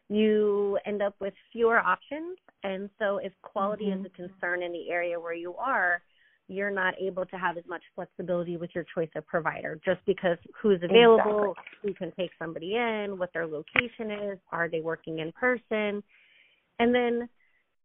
you 0.09 0.77
end 0.85 1.01
up 1.01 1.15
with 1.19 1.33
fewer 1.51 1.79
options 1.79 2.37
and 2.63 2.89
so 2.99 3.17
if 3.17 3.33
quality 3.41 3.85
mm-hmm. 3.85 4.05
is 4.05 4.11
a 4.13 4.15
concern 4.15 4.63
in 4.63 4.71
the 4.71 4.89
area 4.89 5.19
where 5.19 5.33
you 5.33 5.55
are 5.55 6.01
you're 6.49 6.71
not 6.71 6.93
able 7.01 7.25
to 7.25 7.37
have 7.37 7.57
as 7.57 7.63
much 7.67 7.81
flexibility 7.95 8.57
with 8.57 8.69
your 8.75 8.85
choice 8.93 9.09
of 9.15 9.25
provider 9.25 9.79
just 9.83 10.01
because 10.05 10.37
who's 10.61 10.81
available 10.83 11.53
exactly. 11.57 11.89
who 11.89 11.93
can 11.93 12.11
take 12.17 12.31
somebody 12.37 12.75
in 12.75 13.17
what 13.17 13.31
their 13.33 13.47
location 13.47 14.11
is 14.11 14.37
are 14.51 14.69
they 14.69 14.81
working 14.81 15.19
in 15.19 15.31
person 15.31 16.03
and 16.79 16.93
then 16.93 17.29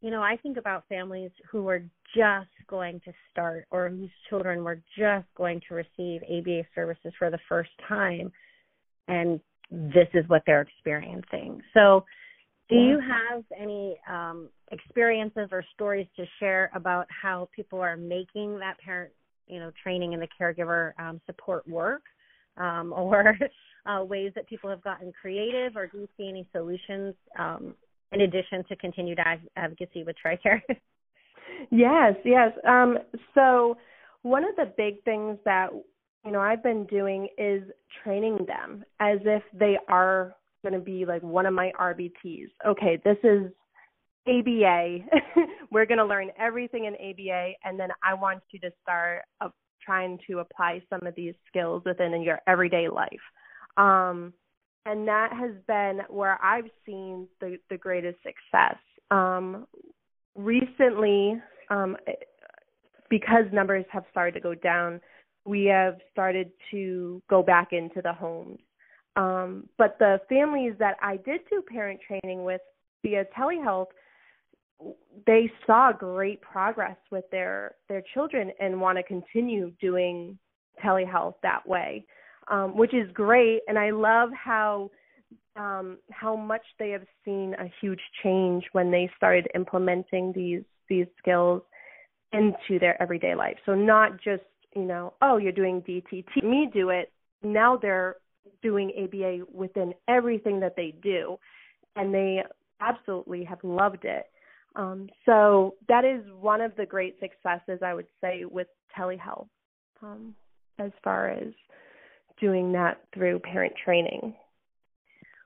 you 0.01 0.11
know, 0.11 0.23
I 0.23 0.37
think 0.37 0.57
about 0.57 0.85
families 0.89 1.31
who 1.51 1.69
are 1.69 1.83
just 2.15 2.51
going 2.69 3.01
to 3.05 3.13
start 3.31 3.67
or 3.71 3.89
whose 3.89 4.11
children 4.29 4.63
were 4.63 4.81
just 4.97 5.27
going 5.37 5.61
to 5.69 5.75
receive 5.75 6.23
ABA 6.23 6.63
services 6.75 7.13
for 7.19 7.31
the 7.31 7.39
first 7.49 7.71
time, 7.89 8.31
and 9.09 9.41
this 9.71 10.09
is 10.15 10.25
what 10.29 10.43
they're 10.47 10.63
experiencing. 10.63 11.61
So, 11.75 12.05
do 12.69 12.77
you 12.77 13.01
have 13.01 13.45
any 13.59 13.97
um, 14.11 14.51
experiences 14.71 15.49
or 15.51 15.65
stories 15.75 16.07
to 16.17 16.27
share 16.39 16.71
about 16.75 17.07
how 17.09 17.49
people 17.57 17.81
are 17.81 17.97
making 17.97 18.59
that 18.59 18.79
parent, 18.85 19.11
you 19.47 19.59
know, 19.59 19.73
training 19.83 20.13
and 20.13 20.23
the 20.23 20.29
caregiver 20.39 20.93
um, 21.01 21.19
support 21.25 21.67
work, 21.67 22.03
um, 22.59 22.93
or 22.97 23.37
uh, 23.87 24.05
ways 24.05 24.33
that 24.35 24.47
people 24.49 24.69
have 24.69 24.83
gotten 24.83 25.13
creative, 25.19 25.77
or 25.77 25.87
do 25.87 25.99
you 25.99 26.09
see 26.19 26.29
any 26.29 26.47
solutions 26.53 27.15
um, 27.39 27.75
in 28.13 28.23
addition 28.23 28.65
to 28.69 28.77
continued 28.77 29.19
advocacy 29.57 30.05
with 30.05 30.17
TRICARE? 30.25 30.63
yes, 31.71 32.15
yes. 32.25 32.53
Um, 32.67 32.99
so 33.35 33.77
one 34.23 34.45
of 34.45 34.57
the 34.57 34.73
big 34.77 35.03
things 35.05 35.39
that 35.45 35.69
you 36.25 36.33
know 36.33 36.41
I've 36.41 36.63
been 36.63 36.85
doing 36.87 37.29
is 37.39 37.63
training 38.03 38.39
them 38.47 38.85
as 39.01 39.19
if 39.25 39.43
they 39.53 39.79
are 39.89 40.35
going 40.63 40.75
to 40.75 40.81
be 40.81 41.05
like 41.05 41.23
one 41.23 41.47
of 41.47 41.55
my 41.55 41.73
RBTs. 41.79 42.49
Okay, 42.67 43.01
this 43.05 43.17
is 43.23 43.51
ABA. 44.27 44.99
We're 45.71 45.87
going 45.87 45.99
to 45.99 46.05
learn 46.05 46.31
everything 46.39 46.87
in 46.87 46.95
ABA, 46.95 47.53
and 47.65 47.79
then 47.79 47.91
I 48.03 48.15
want 48.15 48.43
you 48.51 48.61
to 48.61 48.71
start 48.83 49.23
uh, 49.41 49.49
trying 49.85 50.19
to 50.29 50.41
apply 50.41 50.83
some 50.91 51.07
of 51.07 51.15
these 51.15 51.35
skills 51.47 51.83
within 51.87 52.21
your 52.23 52.41
everyday 52.47 52.89
life. 52.89 53.09
Um, 53.77 54.33
and 54.87 55.07
that 55.07 55.33
has 55.33 55.53
been 55.67 56.01
where 56.09 56.43
I've 56.43 56.71
seen 56.87 57.29
the 57.41 57.59
the 57.71 57.77
greatest 57.77 58.19
success. 58.19 58.77
Um, 59.11 59.67
recently, 60.35 61.41
um, 61.71 61.97
because 63.11 63.45
numbers 63.53 63.85
have 63.91 64.05
started 64.11 64.33
to 64.35 64.41
go 64.41 64.55
down, 64.55 65.01
we 65.45 65.65
have 65.67 65.97
started 66.13 66.51
to 66.71 67.23
go 67.29 67.43
back 67.43 67.73
into 67.73 68.03
the 68.03 68.13
homes. 68.13 68.59
Um, 69.17 69.69
but 69.79 69.99
the 69.99 70.21
families 70.29 70.75
that 70.79 70.97
I 71.03 71.17
did 71.17 71.41
do 71.51 71.63
parent 71.63 72.01
training 72.07 72.45
with 72.45 72.61
via 73.03 73.25
telehealth, 73.37 73.89
they 75.27 75.51
saw 75.67 75.93
great 75.93 76.41
progress 76.41 76.97
with 77.11 77.25
their 77.31 77.75
their 77.89 78.03
children 78.15 78.53
and 78.61 78.81
want 78.81 78.97
to 78.99 79.03
continue 79.03 79.73
doing 79.81 80.39
telehealth 80.85 81.35
that 81.43 81.67
way 81.67 82.05
um, 82.51 82.77
which 82.77 82.95
is 82.95 83.11
great. 83.13 83.61
And 83.69 83.79
I 83.79 83.91
love 83.91 84.31
how 84.33 84.91
um, 85.57 85.99
how 86.11 86.37
much 86.37 86.63
they 86.79 86.91
have 86.91 87.05
seen 87.25 87.55
a 87.59 87.71
huge 87.81 88.01
change 88.23 88.65
when 88.73 88.91
they 88.91 89.11
started 89.17 89.49
implementing 89.55 90.33
these 90.35 90.63
these 90.89 91.07
skills 91.19 91.63
into 92.33 92.79
their 92.79 93.01
everyday 93.03 93.35
life. 93.35 93.57
So 93.67 93.75
not 93.75 94.21
just 94.23 94.43
you 94.75 94.85
know, 94.85 95.15
oh, 95.23 95.39
you're 95.39 95.53
doing 95.53 95.83
DTT, 95.83 96.45
me 96.45 96.71
do 96.73 96.91
it. 96.91 97.11
Now 97.43 97.77
they're 97.77 98.17
doing 98.63 98.93
ABA 99.03 99.45
within 99.53 99.95
everything 100.09 100.61
that 100.61 100.75
they 100.77 100.95
do, 101.03 101.39
and 101.97 102.13
they 102.13 102.43
absolutely 102.81 103.45
have 103.45 103.63
loved 103.63 104.05
it. 104.05 104.27
Um, 104.77 105.09
so 105.27 105.75
that 105.89 106.05
is 106.05 106.23
one 106.39 106.61
of 106.61 106.77
the 106.77 106.87
great 106.87 107.19
successes 107.19 107.81
I 107.85 107.95
would 107.95 108.07
say 108.21 108.45
with 108.45 108.69
telehealth, 108.97 109.49
um, 110.03 110.35
as 110.79 110.91
far 111.03 111.31
as 111.31 111.53
doing 112.41 112.73
that 112.73 113.01
through 113.15 113.41
parent 113.41 113.75
training. 113.85 114.35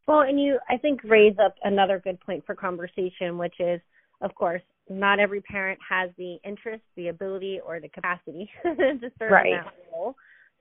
Well, 0.06 0.20
and 0.20 0.40
you, 0.40 0.58
I 0.68 0.76
think, 0.78 1.02
raise 1.04 1.37
up 1.44 1.54
another 1.62 2.00
good 2.02 2.20
point 2.20 2.44
for 2.44 2.54
conversation, 2.54 3.38
which 3.38 3.54
is, 3.61 3.80
of 4.20 4.34
course, 4.34 4.62
not 4.90 5.20
every 5.20 5.40
parent 5.40 5.78
has 5.88 6.11
the 6.18 6.38
interest, 6.44 6.82
the 6.96 7.08
ability, 7.08 7.61
or 7.64 7.80
the 7.80 7.88
capacity 7.88 8.50
to 8.62 9.11
serve 9.18 9.30
right. 9.30 9.46
in 9.46 9.52
that 9.52 9.75
role. 9.92 10.16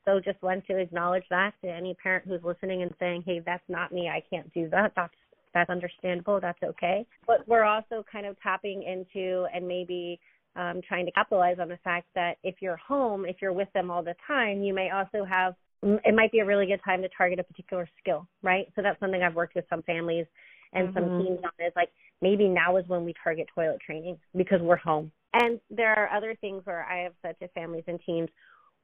So 0.05 0.19
just 0.19 0.41
want 0.41 0.65
to 0.67 0.77
acknowledge 0.77 1.23
that 1.29 1.53
to 1.63 1.69
any 1.69 1.95
parent 1.95 2.25
who's 2.27 2.41
listening 2.43 2.81
and 2.81 2.91
saying, 2.99 3.23
"Hey, 3.25 3.39
that's 3.39 3.63
not 3.67 3.91
me. 3.91 4.09
I 4.09 4.23
can't 4.29 4.51
do 4.53 4.67
that." 4.69 4.93
That's 4.95 5.13
that's 5.53 5.69
understandable. 5.69 6.39
That's 6.39 6.61
okay. 6.63 7.05
But 7.27 7.47
we're 7.47 7.63
also 7.63 8.03
kind 8.11 8.25
of 8.25 8.39
tapping 8.41 8.83
into 8.83 9.45
and 9.53 9.67
maybe 9.67 10.19
um, 10.55 10.81
trying 10.87 11.05
to 11.05 11.11
capitalize 11.11 11.57
on 11.59 11.69
the 11.69 11.77
fact 11.83 12.07
that 12.15 12.37
if 12.43 12.55
you're 12.61 12.77
home, 12.77 13.25
if 13.25 13.37
you're 13.41 13.53
with 13.53 13.71
them 13.73 13.91
all 13.91 14.03
the 14.03 14.15
time, 14.27 14.61
you 14.61 14.73
may 14.73 14.89
also 14.89 15.23
have 15.23 15.55
it 15.83 16.15
might 16.15 16.31
be 16.31 16.39
a 16.39 16.45
really 16.45 16.65
good 16.65 16.81
time 16.85 17.01
to 17.01 17.09
target 17.09 17.39
a 17.39 17.43
particular 17.43 17.87
skill, 17.99 18.27
right? 18.41 18.67
So 18.75 18.81
that's 18.81 18.99
something 18.99 19.21
I've 19.21 19.35
worked 19.35 19.55
with 19.55 19.65
some 19.69 19.81
families 19.83 20.25
and 20.73 20.89
mm-hmm. 20.89 20.97
some 20.97 21.23
teams 21.23 21.39
on 21.43 21.65
is 21.65 21.73
like 21.75 21.89
maybe 22.21 22.47
now 22.47 22.77
is 22.77 22.87
when 22.87 23.03
we 23.03 23.13
target 23.23 23.47
toilet 23.53 23.79
training 23.85 24.17
because 24.35 24.61
we're 24.61 24.77
home. 24.77 25.11
And 25.33 25.59
there 25.69 25.93
are 25.93 26.15
other 26.15 26.35
things 26.39 26.61
where 26.65 26.85
I 26.85 27.03
have 27.03 27.13
said 27.21 27.35
to 27.39 27.47
families 27.49 27.85
and 27.87 27.99
teams, 28.05 28.29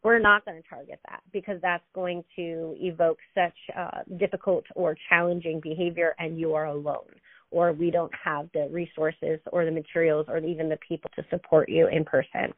we're 0.03 0.19
not 0.19 0.45
going 0.45 0.61
to 0.61 0.67
target 0.69 0.99
that 1.09 1.21
because 1.33 1.59
that's 1.61 1.83
going 1.93 2.23
to 2.35 2.75
evoke 2.79 3.17
such 3.35 3.55
uh, 3.77 4.01
difficult 4.17 4.63
or 4.75 4.95
challenging 5.09 5.59
behavior 5.61 6.15
and 6.19 6.39
you 6.39 6.53
are 6.53 6.65
alone 6.65 7.09
or 7.49 7.71
we 7.73 7.89
don't 7.89 8.11
have 8.23 8.49
the 8.53 8.67
resources 8.71 9.39
or 9.51 9.65
the 9.65 9.71
materials 9.71 10.25
or 10.29 10.37
even 10.37 10.69
the 10.69 10.77
people 10.87 11.09
to 11.15 11.23
support 11.29 11.67
you 11.69 11.87
in 11.87 12.05
person 12.05 12.53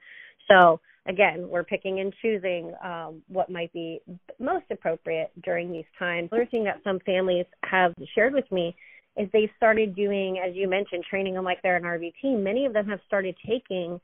so 0.49 0.79
again 1.07 1.47
we're 1.47 1.63
picking 1.63 1.99
and 1.99 2.13
choosing 2.21 2.73
um, 2.83 3.21
what 3.27 3.49
might 3.49 3.71
be 3.73 4.01
most 4.39 4.65
appropriate 4.71 5.31
during 5.43 5.71
these 5.71 5.85
times 5.97 6.29
another 6.31 6.47
thing 6.49 6.63
that 6.63 6.79
some 6.83 6.99
families 7.05 7.45
have 7.63 7.93
shared 8.15 8.33
with 8.33 8.49
me 8.51 8.75
is 9.17 9.27
they've 9.33 9.49
started 9.57 9.95
doing 9.95 10.41
as 10.45 10.55
you 10.55 10.67
mentioned 10.67 11.03
training 11.09 11.33
them 11.33 11.43
like 11.43 11.61
they're 11.61 11.77
an 11.77 11.83
rbt 11.83 12.41
many 12.41 12.65
of 12.65 12.73
them 12.73 12.87
have 12.87 12.99
started 13.07 13.35
taking 13.45 13.99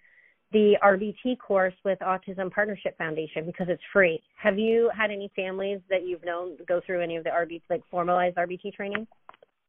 the 0.51 0.75
RBT 0.83 1.37
course 1.39 1.73
with 1.83 1.99
Autism 1.99 2.51
Partnership 2.51 2.97
Foundation 2.97 3.45
because 3.45 3.67
it's 3.67 3.81
free. 3.91 4.21
Have 4.41 4.57
you 4.57 4.89
had 4.95 5.11
any 5.11 5.29
families 5.35 5.79
that 5.89 6.05
you've 6.05 6.23
known 6.23 6.55
go 6.67 6.79
through 6.85 7.01
any 7.01 7.17
of 7.17 7.23
the 7.23 7.29
RBT, 7.29 7.63
like 7.69 7.81
formalized 7.91 8.37
RBT 8.37 8.73
training? 8.73 9.07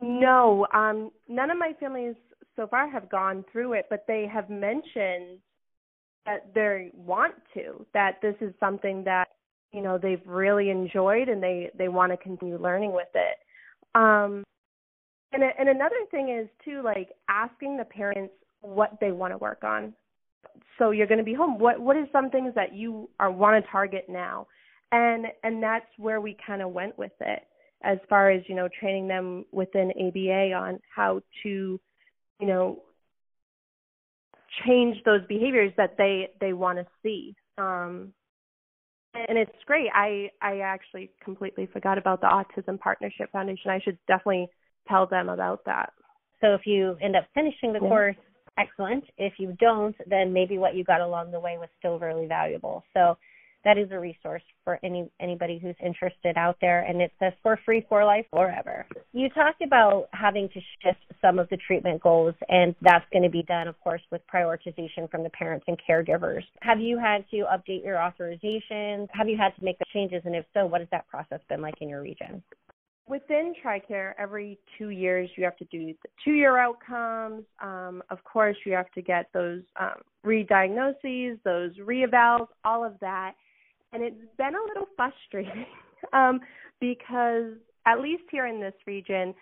No, 0.01 0.67
um, 0.75 1.11
none 1.29 1.51
of 1.51 1.59
my 1.59 1.73
families 1.81 2.15
so 2.55 2.67
far 2.67 2.89
have 2.89 3.09
gone 3.09 3.45
through 3.51 3.73
it, 3.75 3.87
but 3.89 4.05
they 4.07 4.27
have 4.33 4.51
mentioned 4.51 5.39
that 6.27 6.53
they 6.55 6.91
want 6.95 7.35
to. 7.55 7.87
That 7.95 8.21
this 8.21 8.35
is 8.41 8.53
something 8.61 9.05
that 9.05 9.29
you 9.73 9.83
know 9.83 9.99
they've 9.99 10.27
really 10.27 10.71
enjoyed 10.71 11.29
and 11.29 11.43
they 11.43 11.71
they 11.77 11.89
want 11.89 12.13
to 12.13 12.17
continue 12.19 12.59
learning 12.59 12.93
with 12.93 13.09
it. 13.15 13.39
Um, 13.95 14.45
and 15.33 15.43
and 15.59 15.69
another 15.69 15.97
thing 16.11 16.29
is 16.29 16.49
too 16.65 16.83
like 16.83 17.11
asking 17.29 17.77
the 17.77 17.85
parents 17.85 18.33
what 18.61 18.99
they 19.01 19.13
want 19.13 19.33
to 19.33 19.39
work 19.39 19.63
on 19.65 19.93
so 20.79 20.91
you're 20.91 21.07
going 21.07 21.19
to 21.19 21.25
be 21.25 21.35
home 21.35 21.59
what 21.59 21.81
what 21.81 21.97
is 21.97 22.07
some 22.13 22.31
things 22.31 22.53
that 22.55 22.75
you 22.75 23.09
are 23.21 23.31
want 23.31 23.63
to 23.63 23.71
target 23.71 24.07
now 24.09 24.47
and 24.93 25.27
and 25.43 25.63
that's 25.63 25.87
where 25.99 26.21
we 26.21 26.37
kind 26.47 26.63
of 26.63 26.71
went 26.71 26.97
with 26.99 27.13
it 27.21 27.43
as 27.83 27.99
far 28.09 28.31
as 28.31 28.43
you 28.49 28.55
know 28.55 28.69
training 28.81 29.07
them 29.07 29.45
within 29.53 29.91
ABA 29.91 30.53
on 30.53 30.79
how 30.95 31.21
to 31.43 31.81
you 32.41 32.47
know 32.47 32.81
change 34.65 34.97
those 35.05 35.21
behaviors 35.29 35.73
that 35.77 35.97
they 35.99 36.29
they 36.41 36.53
want 36.53 36.79
to 36.79 36.87
see 37.03 37.35
um 37.59 38.13
and 39.15 39.39
it's 39.39 39.51
great 39.67 39.89
i 39.95 40.29
i 40.41 40.61
actually 40.61 41.11
completely 41.23 41.67
forgot 41.73 41.99
about 41.99 42.21
the 42.21 42.27
autism 42.27 42.79
partnership 42.79 43.31
foundation 43.33 43.71
i 43.71 43.81
should 43.81 43.99
definitely 44.07 44.49
tell 44.89 45.07
them 45.07 45.29
about 45.29 45.65
that 45.67 45.93
so 46.41 46.55
if 46.55 46.63
you 46.65 46.97
end 47.03 47.17
up 47.17 47.25
finishing 47.35 47.73
the 47.73 47.81
yeah. 47.83 47.89
course 47.89 48.17
excellent. 48.59 49.05
If 49.19 49.35
you 49.39 49.57
don't, 49.59 49.95
then 50.07 50.33
maybe 50.33 50.59
what 50.59 50.75
you 50.75 50.85
got 50.85 51.01
along 51.01 51.31
the 51.31 51.41
way 51.41 51.57
was 51.59 51.69
still 51.79 51.99
really 51.99 52.27
valuable. 52.27 52.85
So 52.95 53.17
that 53.67 53.77
is 53.77 53.89
a 53.91 53.99
resource 53.99 54.45
for 54.65 54.79
any 54.85 55.11
anybody 55.21 55.59
who's 55.59 55.75
interested 55.85 56.39
out 56.39 56.57
there 56.61 56.83
and 56.83 57.03
it 57.03 57.11
says 57.19 57.33
for 57.43 57.59
free 57.65 57.85
for 57.89 58.05
life 58.05 58.25
forever. 58.31 58.87
You 59.13 59.29
talked 59.29 59.61
about 59.61 60.09
having 60.13 60.49
to 60.51 60.61
shift 60.83 61.01
some 61.21 61.41
of 61.41 61.49
the 61.49 61.59
treatment 61.67 62.01
goals 62.01 62.35
and 62.49 62.77
that's 62.81 63.05
going 63.13 63.25
to 63.25 63.29
be 63.29 63.43
done 63.43 63.67
of 63.67 63.79
course 63.81 64.03
with 64.13 64.23
prioritization 64.33 65.11
from 65.11 65.25
the 65.25 65.31
parents 65.31 65.67
and 65.67 65.77
caregivers. 65.89 66.43
Have 66.63 66.79
you 66.81 66.97
had 66.97 67.29
to 67.33 67.45
update 67.53 67.85
your 67.85 67.97
authorizations? 67.97 69.09
Have 69.13 69.29
you 69.29 69.37
had 69.37 69.51
to 69.57 69.65
make 69.65 69.79
the 69.81 69.85
changes 69.93 70.23
and 70.25 70.37
if 70.37 70.47
so, 70.55 70.65
what 70.65 70.81
has 70.81 70.89
that 70.93 71.09
process 71.09 71.41
been 71.49 71.61
like 71.61 71.75
in 71.81 71.89
your 71.89 72.03
region? 72.03 72.43
within 73.09 73.55
TRICARE, 73.63 74.15
every 74.19 74.59
two 74.77 74.91
years 74.91 75.31
you 75.37 75.45
have 75.45 75.57
to 75.57 75.65
do 75.67 75.87
the 75.87 76.09
two-year 76.25 76.59
outcomes. 76.59 77.45
Um, 77.63 78.03
of 78.11 78.23
course, 78.25 78.57
you 78.65 78.73
have 78.73 78.91
to 78.93 79.03
get 79.03 79.27
those 79.33 79.63
um, 79.79 80.01
re-diagnoses, 80.25 81.39
those 81.45 81.71
re-evals, 81.85 82.49
all 82.65 82.85
of 82.85 82.99
that. 83.01 83.35
And 83.97 84.05
it's 84.05 84.37
been 84.37 84.55
a 84.55 84.69
little 84.69 84.89
frustrating 84.95 85.65
um, 86.13 86.41
because, 86.81 87.55
at 87.87 88.01
least 88.01 88.25
here 88.31 88.47
in 88.47 88.61
this 88.61 88.75
region, 88.87 89.35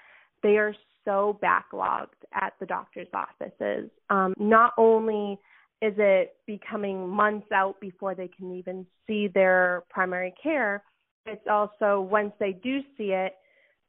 they 0.45 0.59
are 0.59 0.73
so 1.05 1.41
backlogged 1.43 2.23
at 2.33 2.53
the 2.61 2.67
doctor's 2.67 3.09
offices. 3.13 3.91
Um, 4.11 4.33
not 4.39 4.73
only 4.79 5.41
is 5.83 5.95
it 5.99 6.37
becoming 6.47 7.09
months 7.09 7.51
out 7.53 7.81
before 7.81 8.15
they 8.15 8.29
can 8.29 8.55
even 8.55 8.87
see 9.09 9.27
their 9.27 9.83
primary 9.91 10.33
care, 10.41 10.85
it's 11.27 11.47
also 11.51 12.01
once 12.01 12.33
they 12.39 12.53
do 12.53 12.79
see 12.97 13.11
it, 13.11 13.35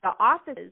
the 0.02 0.14
offices 0.20 0.72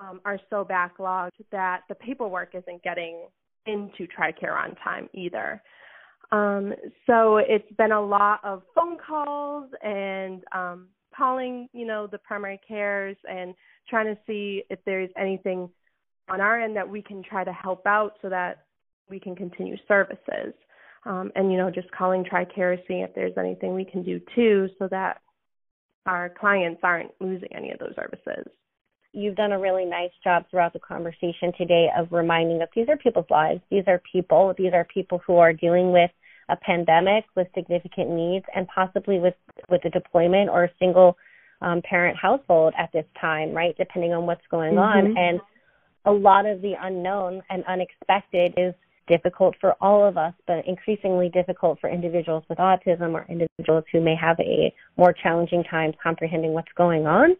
um, 0.00 0.22
are 0.24 0.40
so 0.48 0.64
backlogged 0.64 1.32
that 1.52 1.82
the 1.90 1.94
paperwork 1.96 2.54
isn't 2.54 2.82
getting 2.82 3.26
into 3.66 4.06
TRICARE 4.06 4.56
on 4.56 4.74
time 4.76 5.10
either. 5.12 5.62
Um, 6.32 6.74
so 7.06 7.38
it's 7.38 7.70
been 7.76 7.92
a 7.92 8.00
lot 8.00 8.40
of 8.44 8.62
phone 8.74 8.96
calls 8.98 9.70
and 9.82 10.42
um, 10.52 10.88
calling, 11.16 11.68
you 11.72 11.86
know, 11.86 12.06
the 12.06 12.18
primary 12.18 12.60
cares 12.66 13.16
and 13.28 13.54
trying 13.88 14.06
to 14.06 14.18
see 14.26 14.64
if 14.70 14.78
there's 14.84 15.10
anything 15.16 15.68
on 16.28 16.40
our 16.40 16.60
end 16.60 16.76
that 16.76 16.88
we 16.88 17.02
can 17.02 17.22
try 17.22 17.44
to 17.44 17.52
help 17.52 17.86
out 17.86 18.14
so 18.22 18.28
that 18.28 18.64
we 19.08 19.20
can 19.20 19.36
continue 19.36 19.76
services. 19.86 20.54
Um, 21.06 21.30
and 21.36 21.52
you 21.52 21.58
know, 21.58 21.70
just 21.70 21.90
calling 21.92 22.24
TRICARE, 22.24 22.78
seeing 22.88 23.00
if 23.00 23.14
there's 23.14 23.36
anything 23.36 23.74
we 23.74 23.84
can 23.84 24.02
do 24.02 24.20
too, 24.34 24.68
so 24.78 24.88
that 24.88 25.20
our 26.06 26.30
clients 26.30 26.80
aren't 26.82 27.10
losing 27.20 27.52
any 27.54 27.70
of 27.70 27.78
those 27.78 27.94
services 27.94 28.50
you've 29.14 29.36
done 29.36 29.52
a 29.52 29.58
really 29.58 29.84
nice 29.84 30.10
job 30.22 30.44
throughout 30.50 30.72
the 30.72 30.80
conversation 30.80 31.52
today 31.56 31.86
of 31.96 32.08
reminding 32.10 32.60
us 32.60 32.68
these 32.74 32.88
are 32.88 32.96
people's 32.96 33.30
lives. 33.30 33.60
These 33.70 33.84
are 33.86 34.02
people. 34.10 34.52
These 34.58 34.72
are 34.74 34.86
people 34.92 35.22
who 35.26 35.36
are 35.36 35.52
dealing 35.52 35.92
with 35.92 36.10
a 36.50 36.56
pandemic 36.56 37.24
with 37.36 37.46
significant 37.54 38.10
needs 38.10 38.44
and 38.54 38.66
possibly 38.68 39.18
with 39.18 39.34
with 39.70 39.84
a 39.84 39.90
deployment 39.90 40.50
or 40.50 40.64
a 40.64 40.70
single 40.78 41.16
um, 41.62 41.80
parent 41.88 42.18
household 42.20 42.74
at 42.78 42.90
this 42.92 43.06
time, 43.18 43.52
right? 43.52 43.74
Depending 43.78 44.12
on 44.12 44.26
what's 44.26 44.46
going 44.50 44.74
mm-hmm. 44.74 45.16
on. 45.16 45.16
And 45.16 45.40
a 46.04 46.12
lot 46.12 46.44
of 46.44 46.60
the 46.60 46.74
unknown 46.78 47.40
and 47.48 47.64
unexpected 47.64 48.54
is 48.56 48.74
difficult 49.06 49.54
for 49.60 49.74
all 49.80 50.06
of 50.06 50.18
us, 50.18 50.34
but 50.46 50.66
increasingly 50.66 51.28
difficult 51.28 51.78
for 51.80 51.88
individuals 51.88 52.42
with 52.48 52.58
autism 52.58 53.12
or 53.12 53.24
individuals 53.28 53.84
who 53.92 54.00
may 54.00 54.16
have 54.16 54.38
a 54.40 54.74
more 54.96 55.12
challenging 55.12 55.62
time 55.64 55.92
comprehending 56.02 56.52
what's 56.52 56.72
going 56.76 57.06
on 57.06 57.36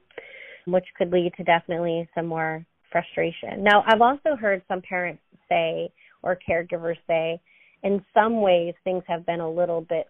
which 0.67 0.87
could 0.97 1.11
lead 1.13 1.33
to 1.37 1.45
definitely 1.45 2.09
some 2.15 2.27
more 2.27 2.65
frustration. 2.91 3.63
Now, 3.63 3.83
I've 3.87 4.01
also 4.01 4.37
heard 4.39 4.63
some 4.69 4.81
parents 4.81 5.23
say 5.49 5.91
or 6.23 6.39
caregivers 6.49 6.97
say, 7.07 7.41
in 7.83 8.03
some 8.15 8.41
ways, 8.41 8.75
things 8.85 9.03
have 9.09 9.27
been 9.27 9.41
a 9.41 9.51
little 9.51 9.83
bit 9.83 10.07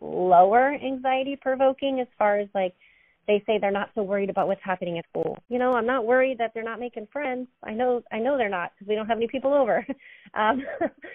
lower 0.00 0.72
anxiety 0.72 1.36
provoking 1.40 2.00
as 2.00 2.06
far 2.18 2.38
as 2.38 2.48
like 2.54 2.72
they 3.26 3.42
say 3.46 3.58
they're 3.60 3.70
not 3.70 3.90
so 3.94 4.02
worried 4.02 4.30
about 4.30 4.48
what's 4.48 4.62
happening 4.64 4.98
at 4.98 5.04
school. 5.10 5.36
You 5.48 5.58
know, 5.58 5.72
I'm 5.72 5.86
not 5.86 6.06
worried 6.06 6.38
that 6.38 6.52
they're 6.54 6.64
not 6.64 6.80
making 6.80 7.06
friends. 7.12 7.48
I 7.62 7.72
know, 7.72 8.02
I 8.10 8.18
know 8.18 8.38
they're 8.38 8.48
not 8.48 8.72
because 8.72 8.88
we 8.88 8.94
don't 8.94 9.06
have 9.06 9.18
any 9.18 9.28
people 9.28 9.52
over. 9.54 9.86
Um, 10.32 10.62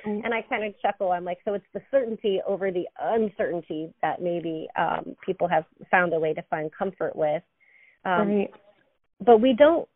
and 0.03 0.33
I 0.33 0.41
kind 0.41 0.65
of 0.65 0.73
chuckle. 0.81 1.13
I'm 1.13 1.23
like, 1.23 1.37
so 1.45 1.53
it's 1.53 1.65
the 1.73 1.79
certainty 1.89 2.41
over 2.45 2.69
the 2.69 2.83
uncertainty 2.99 3.93
that 4.01 4.21
maybe 4.21 4.67
um, 4.77 5.15
people 5.25 5.47
have 5.47 5.63
found 5.89 6.13
a 6.13 6.19
way 6.19 6.33
to 6.33 6.41
find 6.49 6.69
comfort 6.77 7.15
with. 7.15 7.41
Um, 8.03 8.27
right 8.27 8.53
but 9.23 9.41
we 9.41 9.53
don't 9.53 9.87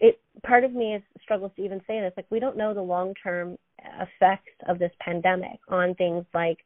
it 0.00 0.20
part 0.42 0.64
of 0.64 0.72
me 0.72 0.94
is 0.94 1.02
struggles 1.22 1.52
to 1.56 1.62
even 1.62 1.80
say 1.86 2.00
this 2.00 2.12
like 2.16 2.26
we 2.30 2.40
don't 2.40 2.56
know 2.56 2.74
the 2.74 2.82
long 2.82 3.14
term 3.22 3.56
effects 4.00 4.52
of 4.68 4.78
this 4.78 4.92
pandemic 5.00 5.58
on 5.68 5.94
things 5.94 6.24
like 6.34 6.58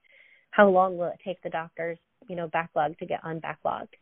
how 0.51 0.69
long 0.69 0.97
will 0.97 1.09
it 1.09 1.21
take 1.25 1.41
the 1.43 1.51
doctors 1.51 1.99
you 2.29 2.37
know 2.37 2.49
backlog 2.49 2.97
to 2.99 3.07
get 3.07 3.23
unbacklogged 3.23 3.95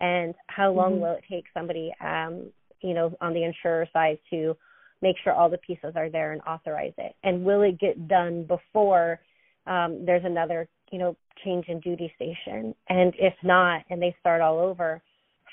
and 0.00 0.34
how 0.46 0.72
long 0.72 0.92
mm-hmm. 0.92 1.02
will 1.02 1.12
it 1.12 1.24
take 1.30 1.44
somebody 1.54 1.92
um 2.00 2.50
you 2.80 2.94
know 2.94 3.16
on 3.20 3.32
the 3.32 3.44
insurer 3.44 3.86
side 3.92 4.18
to 4.30 4.56
make 5.02 5.16
sure 5.22 5.32
all 5.32 5.48
the 5.48 5.58
pieces 5.58 5.92
are 5.96 6.10
there 6.10 6.32
and 6.32 6.40
authorize 6.42 6.92
it? 6.98 7.14
And 7.22 7.44
will 7.44 7.62
it 7.62 7.78
get 7.78 8.08
done 8.08 8.44
before 8.44 9.20
um 9.66 10.04
there's 10.04 10.24
another 10.24 10.68
you 10.90 10.98
know 10.98 11.16
change 11.44 11.66
in 11.68 11.80
duty 11.80 12.12
station? 12.16 12.74
And 12.88 13.14
if 13.18 13.34
not 13.42 13.82
and 13.90 14.00
they 14.00 14.14
start 14.20 14.40
all 14.40 14.58
over 14.58 15.02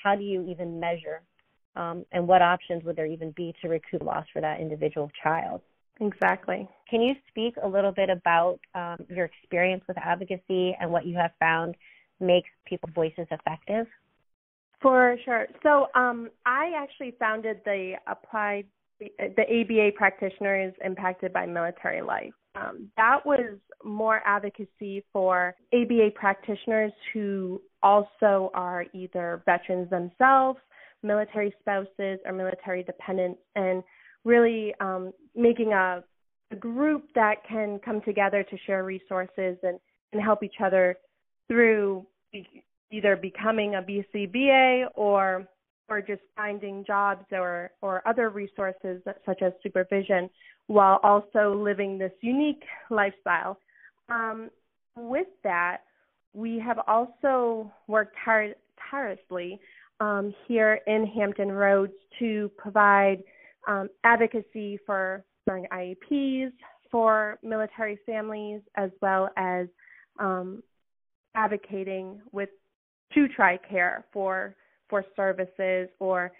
how 0.02 0.14
do 0.14 0.22
you 0.22 0.46
even 0.48 0.78
measure 0.80 1.22
um, 1.76 2.04
and 2.12 2.26
what 2.26 2.42
options 2.42 2.82
would 2.84 2.96
there 2.96 3.06
even 3.06 3.32
be 3.36 3.54
to 3.62 3.68
recoup 3.68 4.02
loss 4.02 4.26
for 4.32 4.40
that 4.40 4.60
individual 4.60 5.10
child? 5.22 5.60
Exactly. 6.00 6.68
Can 6.90 7.00
you 7.00 7.14
speak 7.28 7.54
a 7.62 7.68
little 7.68 7.92
bit 7.92 8.10
about 8.10 8.58
um, 8.74 8.98
your 9.08 9.26
experience 9.26 9.82
with 9.88 9.96
advocacy 9.98 10.76
and 10.80 10.90
what 10.90 11.06
you 11.06 11.16
have 11.16 11.30
found 11.38 11.74
makes 12.20 12.48
people's 12.66 12.92
voices 12.94 13.26
effective? 13.30 13.86
For 14.82 15.16
sure. 15.24 15.46
So 15.62 15.86
um, 15.94 16.28
I 16.44 16.72
actually 16.76 17.14
founded 17.18 17.60
the 17.64 17.94
applied 18.06 18.66
the 18.98 19.42
ABA 19.42 19.90
practitioners 19.94 20.72
impacted 20.82 21.32
by 21.32 21.44
military 21.44 22.00
life. 22.00 22.32
Um, 22.54 22.90
that 22.96 23.26
was 23.26 23.58
more 23.84 24.22
advocacy 24.24 25.04
for 25.12 25.54
ABA 25.74 26.12
practitioners 26.14 26.92
who 27.12 27.60
also 27.82 28.50
are 28.54 28.86
either 28.94 29.42
veterans 29.44 29.90
themselves 29.90 30.58
military 31.06 31.54
spouses 31.60 32.18
or 32.24 32.32
military 32.32 32.82
dependents 32.82 33.40
and 33.54 33.82
really 34.24 34.74
um, 34.80 35.12
making 35.34 35.72
a, 35.72 36.02
a 36.50 36.56
group 36.56 37.04
that 37.14 37.36
can 37.48 37.78
come 37.84 38.00
together 38.02 38.42
to 38.42 38.56
share 38.66 38.84
resources 38.84 39.56
and, 39.62 39.78
and 40.12 40.22
help 40.22 40.42
each 40.42 40.60
other 40.62 40.96
through 41.48 42.04
either 42.90 43.16
becoming 43.16 43.76
a 43.76 43.82
BCBA 43.82 44.86
or 44.94 45.46
or 45.88 46.00
just 46.00 46.22
finding 46.34 46.84
jobs 46.84 47.24
or 47.30 47.70
or 47.80 48.06
other 48.06 48.30
resources 48.30 49.00
such 49.24 49.42
as 49.42 49.52
supervision 49.62 50.28
while 50.66 50.98
also 51.04 51.54
living 51.54 51.96
this 51.98 52.12
unique 52.20 52.62
lifestyle. 52.90 53.58
Um, 54.08 54.50
with 54.96 55.28
that, 55.44 55.78
we 56.32 56.58
have 56.58 56.78
also 56.86 57.70
worked 57.86 58.16
tire- 58.24 58.54
tirelessly 58.90 59.60
um, 60.00 60.34
here 60.46 60.80
in 60.86 61.06
Hampton 61.06 61.50
Roads 61.50 61.92
to 62.18 62.50
provide 62.56 63.22
um, 63.66 63.88
advocacy 64.04 64.78
for 64.86 65.24
IEPs 65.48 66.52
for 66.90 67.38
military 67.42 67.98
families, 68.06 68.60
as 68.76 68.90
well 69.00 69.28
as 69.36 69.66
um, 70.18 70.62
advocating 71.34 72.20
with 72.32 72.48
to 73.14 73.28
TRICARE 73.38 74.04
for 74.12 74.56
for 74.88 75.04
services 75.14 75.88
or 75.98 76.32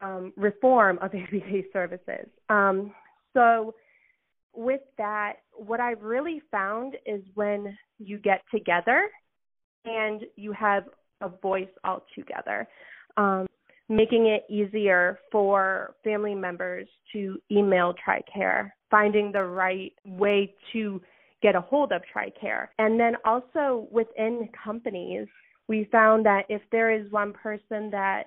um, 0.00 0.32
reform 0.36 0.98
of 1.00 1.10
ABA 1.14 1.62
services. 1.72 2.28
Um, 2.48 2.92
so, 3.32 3.74
with 4.54 4.82
that, 4.98 5.34
what 5.52 5.80
I've 5.80 6.02
really 6.02 6.42
found 6.50 6.96
is 7.06 7.22
when 7.34 7.76
you 7.98 8.18
get 8.18 8.42
together 8.52 9.08
and 9.84 10.22
you 10.36 10.52
have 10.52 10.84
a 11.20 11.28
voice 11.28 11.68
all 11.82 12.04
together, 12.14 12.68
um, 13.16 13.46
making 13.88 14.26
it 14.26 14.44
easier 14.48 15.18
for 15.30 15.94
family 16.02 16.34
members 16.34 16.88
to 17.12 17.38
email 17.50 17.94
TRICARE, 17.94 18.70
finding 18.90 19.30
the 19.32 19.44
right 19.44 19.92
way 20.04 20.54
to 20.72 21.00
get 21.42 21.54
a 21.54 21.60
hold 21.60 21.92
of 21.92 22.02
TRICARE. 22.14 22.68
And 22.78 22.98
then 22.98 23.14
also 23.24 23.86
within 23.90 24.48
companies, 24.64 25.28
we 25.68 25.88
found 25.92 26.24
that 26.26 26.44
if 26.48 26.62
there 26.72 26.90
is 26.90 27.10
one 27.12 27.32
person 27.32 27.90
that 27.90 28.24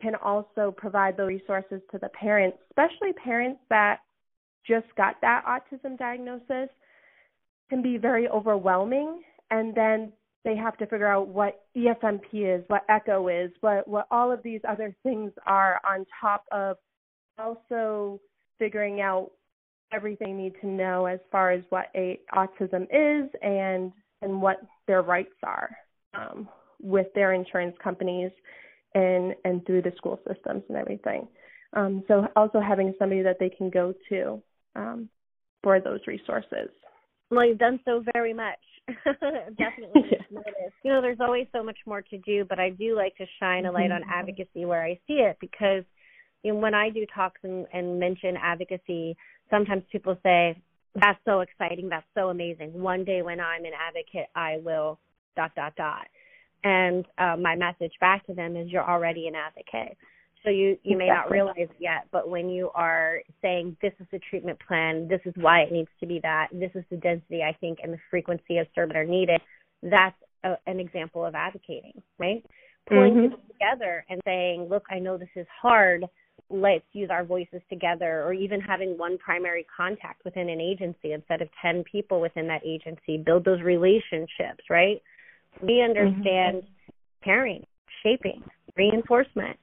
can 0.00 0.14
also 0.14 0.72
provide 0.76 1.16
the 1.16 1.24
resources 1.24 1.80
to 1.90 1.98
the 1.98 2.08
parents, 2.10 2.58
especially 2.70 3.12
parents 3.14 3.60
that 3.70 4.00
just 4.66 4.86
got 4.96 5.16
that 5.22 5.44
autism 5.46 5.98
diagnosis, 5.98 6.68
can 7.70 7.82
be 7.82 7.96
very 7.96 8.28
overwhelming. 8.28 9.22
And 9.50 9.74
then 9.74 10.12
they 10.44 10.56
have 10.56 10.76
to 10.78 10.86
figure 10.86 11.08
out 11.08 11.28
what 11.28 11.62
EFMP 11.76 12.58
is, 12.58 12.64
what 12.68 12.84
ECHO 12.88 13.28
is, 13.28 13.50
what, 13.60 13.86
what 13.88 14.06
all 14.10 14.32
of 14.32 14.42
these 14.42 14.60
other 14.68 14.94
things 15.02 15.32
are 15.46 15.80
on 15.86 16.06
top 16.20 16.44
of 16.52 16.76
also 17.38 18.20
figuring 18.58 19.00
out 19.00 19.30
everything 19.92 20.36
they 20.36 20.42
need 20.44 20.54
to 20.60 20.66
know 20.66 21.06
as 21.06 21.18
far 21.30 21.50
as 21.50 21.62
what 21.70 21.86
a 21.94 22.20
autism 22.34 22.82
is 22.82 23.30
and 23.42 23.92
and 24.20 24.42
what 24.42 24.56
their 24.86 25.02
rights 25.02 25.34
are 25.44 25.70
um, 26.14 26.48
with 26.82 27.06
their 27.14 27.32
insurance 27.32 27.76
companies 27.82 28.30
and 28.94 29.34
and 29.44 29.64
through 29.66 29.82
the 29.82 29.92
school 29.96 30.20
systems 30.26 30.62
and 30.68 30.76
everything. 30.76 31.26
Um, 31.74 32.02
so 32.08 32.26
also 32.34 32.60
having 32.60 32.94
somebody 32.98 33.22
that 33.22 33.38
they 33.38 33.50
can 33.50 33.70
go 33.70 33.94
to 34.08 34.42
um, 34.74 35.08
for 35.62 35.80
those 35.80 36.00
resources. 36.06 36.70
Well, 37.30 37.46
you've 37.46 37.58
done 37.58 37.80
so 37.84 38.02
very 38.14 38.32
much. 38.32 38.58
Definitely 39.58 40.02
yeah. 40.10 40.40
You 40.82 40.92
know, 40.92 41.02
there's 41.02 41.20
always 41.20 41.46
so 41.52 41.62
much 41.62 41.78
more 41.86 42.02
to 42.02 42.18
do, 42.18 42.44
but 42.48 42.58
I 42.58 42.70
do 42.70 42.96
like 42.96 43.16
to 43.16 43.26
shine 43.40 43.66
a 43.66 43.72
light 43.72 43.90
mm-hmm. 43.90 44.02
on 44.02 44.10
advocacy 44.10 44.64
where 44.64 44.82
I 44.82 44.98
see 45.06 45.14
it 45.14 45.36
because 45.40 45.84
you 46.42 46.52
know, 46.52 46.58
when 46.58 46.74
I 46.74 46.88
do 46.90 47.04
talks 47.14 47.40
and, 47.42 47.66
and 47.72 47.98
mention 47.98 48.36
advocacy, 48.40 49.16
sometimes 49.50 49.82
people 49.90 50.16
say, 50.22 50.60
"That's 50.94 51.18
so 51.24 51.40
exciting. 51.40 51.88
That's 51.88 52.06
so 52.14 52.28
amazing. 52.28 52.80
One 52.80 53.04
day 53.04 53.22
when 53.22 53.40
I'm 53.40 53.64
an 53.64 53.72
advocate, 53.78 54.28
I 54.34 54.58
will 54.62 54.98
dot 55.36 55.52
dot 55.56 55.74
dot." 55.76 56.06
And 56.64 57.04
uh, 57.18 57.36
my 57.36 57.56
message 57.56 57.92
back 58.00 58.24
to 58.26 58.34
them 58.34 58.56
is, 58.56 58.70
"You're 58.70 58.88
already 58.88 59.26
an 59.26 59.34
advocate." 59.34 59.96
So 60.44 60.50
you 60.50 60.78
you 60.82 60.96
may 60.96 61.08
not 61.08 61.30
realize 61.30 61.56
it 61.58 61.70
yet, 61.78 62.06
but 62.12 62.28
when 62.28 62.48
you 62.48 62.70
are 62.74 63.20
saying 63.42 63.76
this 63.82 63.92
is 63.98 64.06
the 64.12 64.20
treatment 64.30 64.58
plan, 64.66 65.08
this 65.08 65.20
is 65.24 65.34
why 65.36 65.60
it 65.60 65.72
needs 65.72 65.88
to 66.00 66.06
be 66.06 66.20
that, 66.22 66.48
this 66.52 66.70
is 66.74 66.84
the 66.90 66.96
density 66.96 67.42
I 67.42 67.56
think 67.60 67.78
and 67.82 67.92
the 67.92 67.98
frequency 68.10 68.58
of 68.58 68.66
service 68.74 68.96
are 68.96 69.04
needed, 69.04 69.40
that's 69.82 70.16
a, 70.44 70.54
an 70.66 70.78
example 70.80 71.24
of 71.24 71.34
advocating, 71.34 72.00
right? 72.18 72.44
Pulling 72.88 73.12
mm-hmm. 73.12 73.22
people 73.22 73.40
together 73.52 74.04
and 74.08 74.20
saying, 74.24 74.68
look, 74.70 74.84
I 74.90 74.98
know 74.98 75.18
this 75.18 75.28
is 75.34 75.46
hard. 75.60 76.06
Let's 76.50 76.84
use 76.92 77.10
our 77.10 77.24
voices 77.24 77.60
together, 77.68 78.22
or 78.24 78.32
even 78.32 78.60
having 78.60 78.96
one 78.96 79.18
primary 79.18 79.66
contact 79.76 80.24
within 80.24 80.48
an 80.48 80.60
agency 80.60 81.12
instead 81.12 81.42
of 81.42 81.48
10 81.60 81.84
people 81.90 82.20
within 82.20 82.46
that 82.46 82.62
agency. 82.64 83.18
Build 83.18 83.44
those 83.44 83.60
relationships, 83.60 84.64
right? 84.70 85.02
We 85.60 85.74
mm-hmm. 85.74 85.90
understand 85.90 86.62
mm-hmm. 86.62 86.92
pairing, 87.22 87.66
shaping, 88.02 88.42
reinforcement 88.76 89.58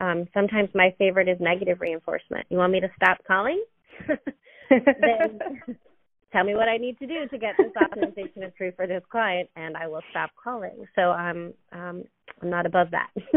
um, 0.00 0.28
sometimes 0.32 0.68
my 0.74 0.94
favorite 0.98 1.28
is 1.28 1.38
negative 1.40 1.80
reinforcement. 1.80 2.46
You 2.50 2.58
want 2.58 2.72
me 2.72 2.80
to 2.80 2.90
stop 2.96 3.18
calling? 3.26 3.62
then 4.70 5.38
tell 6.32 6.44
me 6.44 6.54
what 6.54 6.68
I 6.68 6.76
need 6.76 6.98
to 6.98 7.06
do 7.06 7.26
to 7.28 7.38
get 7.38 7.56
this 7.58 7.72
optimization 7.76 8.46
approved 8.46 8.76
for 8.76 8.86
this 8.86 9.02
client, 9.10 9.48
and 9.56 9.76
I 9.76 9.88
will 9.88 10.02
stop 10.10 10.30
calling. 10.42 10.84
So 10.94 11.10
I'm 11.10 11.52
um, 11.72 12.04
I'm 12.42 12.50
not 12.50 12.66
above 12.66 12.88
that. 12.92 13.10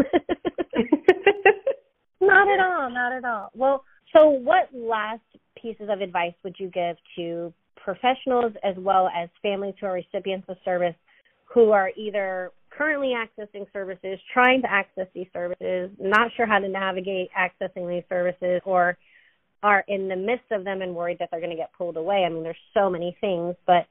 not 2.21 2.47
at 2.47 2.59
all. 2.59 2.89
Not 2.89 3.13
at 3.13 3.25
all. 3.25 3.49
Well, 3.55 3.83
so 4.13 4.29
what 4.29 4.69
last 4.73 5.21
pieces 5.59 5.89
of 5.89 6.01
advice 6.01 6.33
would 6.43 6.55
you 6.59 6.69
give 6.69 6.97
to 7.15 7.53
professionals 7.75 8.53
as 8.63 8.75
well 8.77 9.09
as 9.15 9.29
families 9.41 9.73
who 9.79 9.87
are 9.87 9.93
recipients 9.93 10.47
of 10.49 10.57
service 10.63 10.95
who 11.45 11.71
are 11.71 11.91
either 11.97 12.51
currently 12.71 13.13
accessing 13.15 13.65
services, 13.73 14.19
trying 14.33 14.61
to 14.61 14.71
access 14.71 15.07
these 15.13 15.27
services, 15.33 15.91
not 15.99 16.31
sure 16.35 16.45
how 16.45 16.59
to 16.59 16.67
navigate 16.67 17.29
accessing 17.37 17.89
these 17.89 18.03
services, 18.09 18.61
or 18.65 18.97
are 19.63 19.83
in 19.87 20.07
the 20.07 20.15
midst 20.15 20.51
of 20.51 20.63
them 20.63 20.81
and 20.81 20.95
worried 20.95 21.17
that 21.19 21.29
they're 21.31 21.39
going 21.39 21.51
to 21.51 21.55
get 21.55 21.71
pulled 21.77 21.97
away. 21.97 22.23
I 22.25 22.29
mean, 22.29 22.43
there's 22.43 22.55
so 22.73 22.89
many 22.89 23.15
things, 23.21 23.55
but 23.67 23.85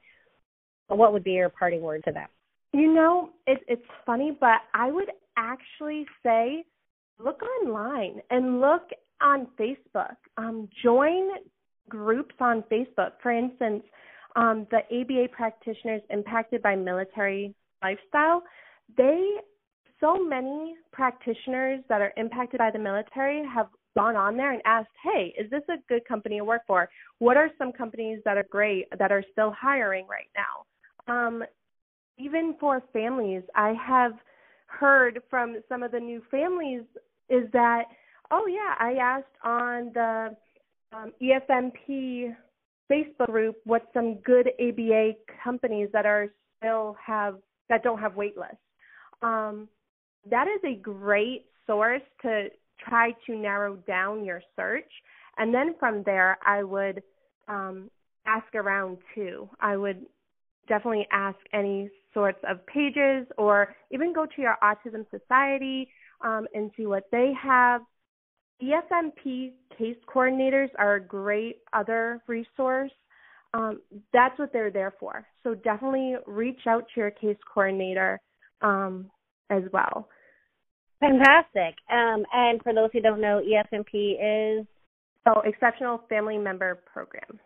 what 0.87 1.13
would 1.13 1.23
be 1.23 1.31
your 1.31 1.49
parting 1.49 1.81
word 1.81 2.03
to 2.05 2.11
them? 2.11 2.27
You 2.73 2.93
know, 2.93 3.29
it, 3.47 3.59
it's 3.67 3.85
funny, 4.05 4.35
but 4.39 4.59
I 4.73 4.91
would 4.91 5.09
actually 5.37 6.05
say 6.23 6.65
look 7.23 7.41
online 7.43 8.21
and 8.29 8.59
look 8.59 8.89
on 9.21 9.47
Facebook. 9.59 10.15
Um, 10.37 10.67
join 10.83 11.29
groups 11.87 12.35
on 12.39 12.63
Facebook. 12.71 13.11
For 13.21 13.31
instance, 13.31 13.83
um, 14.35 14.67
the 14.71 14.79
ABA 14.91 15.29
practitioners 15.31 16.01
impacted 16.09 16.61
by 16.61 16.75
military 16.75 17.53
lifestyle 17.83 18.43
they 18.97 19.37
so 20.01 20.17
many 20.17 20.75
practitioners 20.91 21.79
that 21.87 22.01
are 22.01 22.11
impacted 22.17 22.57
by 22.57 22.71
the 22.71 22.79
military 22.79 23.45
have 23.45 23.67
gone 23.95 24.15
on 24.15 24.35
there 24.35 24.51
and 24.51 24.61
asked, 24.65 24.89
"Hey, 25.03 25.33
is 25.37 25.49
this 25.49 25.63
a 25.69 25.77
good 25.87 26.03
company 26.05 26.37
to 26.37 26.43
work 26.43 26.65
for? 26.65 26.89
What 27.19 27.37
are 27.37 27.51
some 27.57 27.71
companies 27.71 28.21
that 28.25 28.37
are 28.37 28.43
great 28.49 28.87
that 28.97 29.11
are 29.11 29.23
still 29.31 29.51
hiring 29.51 30.07
right 30.07 30.29
now?" 30.35 30.65
Um, 31.13 31.45
even 32.17 32.55
for 32.59 32.81
families, 32.93 33.43
I 33.55 33.73
have 33.73 34.13
heard 34.65 35.21
from 35.29 35.61
some 35.67 35.83
of 35.83 35.91
the 35.91 35.99
new 35.99 36.21
families 36.31 36.83
is 37.29 37.49
that, 37.51 37.85
"Oh 38.31 38.47
yeah, 38.47 38.75
I 38.79 38.95
asked 38.95 39.37
on 39.43 39.91
the 39.93 40.35
um, 40.93 41.13
EFMP 41.21 42.35
Facebook 42.89 43.27
group 43.27 43.57
what 43.65 43.87
some 43.93 44.15
good 44.15 44.51
ABA 44.59 45.15
companies 45.43 45.91
that 45.91 46.05
are 46.05 46.33
still 46.57 46.93
have 46.93 47.41
that 47.69 47.83
don't 47.83 47.99
have 47.99 48.15
wait 48.15 48.37
lists." 48.37 48.57
Um, 49.21 49.67
that 50.29 50.47
is 50.47 50.61
a 50.63 50.75
great 50.79 51.45
source 51.65 52.01
to 52.21 52.47
try 52.79 53.11
to 53.25 53.35
narrow 53.35 53.75
down 53.87 54.23
your 54.25 54.41
search. 54.55 54.89
And 55.37 55.53
then 55.53 55.75
from 55.79 56.03
there, 56.03 56.37
I 56.45 56.63
would 56.63 57.01
um, 57.47 57.89
ask 58.25 58.53
around 58.55 58.97
too. 59.15 59.49
I 59.59 59.77
would 59.77 60.05
definitely 60.67 61.07
ask 61.11 61.37
any 61.53 61.89
sorts 62.13 62.39
of 62.47 62.65
pages 62.67 63.27
or 63.37 63.75
even 63.91 64.13
go 64.13 64.25
to 64.25 64.41
your 64.41 64.57
Autism 64.63 65.05
Society 65.09 65.89
um, 66.21 66.47
and 66.53 66.71
see 66.77 66.85
what 66.85 67.05
they 67.11 67.33
have. 67.41 67.81
EFMP 68.61 69.53
case 69.77 69.97
coordinators 70.13 70.69
are 70.77 70.95
a 70.95 71.01
great 71.01 71.57
other 71.73 72.21
resource. 72.27 72.91
Um, 73.53 73.81
that's 74.13 74.37
what 74.37 74.53
they're 74.53 74.71
there 74.71 74.93
for. 74.99 75.25
So 75.43 75.55
definitely 75.55 76.15
reach 76.27 76.61
out 76.67 76.85
to 76.93 77.01
your 77.01 77.11
case 77.11 77.37
coordinator 77.51 78.19
um, 78.61 79.09
as 79.49 79.63
well. 79.71 80.07
Fantastic. 80.99 81.75
Um, 81.91 82.23
and 82.31 82.61
for 82.61 82.73
those 82.73 82.89
who 82.93 83.01
don't 83.01 83.21
know, 83.21 83.41
EFMP 83.41 84.59
is 84.59 84.67
oh 85.25 85.41
Exceptional 85.45 86.01
Family 86.09 86.37
Member 86.37 86.81
Program. 86.91 87.39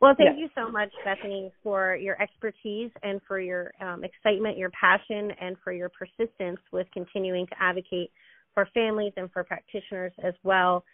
Well, 0.00 0.14
thank 0.16 0.38
yes. 0.38 0.48
you 0.54 0.62
so 0.62 0.70
much, 0.70 0.90
Bethany, 1.04 1.50
for 1.62 1.96
your 1.96 2.20
expertise 2.22 2.90
and 3.02 3.20
for 3.26 3.40
your 3.40 3.72
um, 3.80 4.04
excitement, 4.04 4.56
your 4.56 4.70
passion, 4.70 5.32
and 5.40 5.56
for 5.64 5.72
your 5.72 5.88
persistence 5.88 6.60
with 6.72 6.86
continuing 6.92 7.46
to 7.48 7.54
advocate 7.60 8.12
for 8.54 8.68
families 8.74 9.12
and 9.16 9.30
for 9.32 9.42
practitioners 9.42 10.12
as 10.22 10.34
well. 10.44 10.84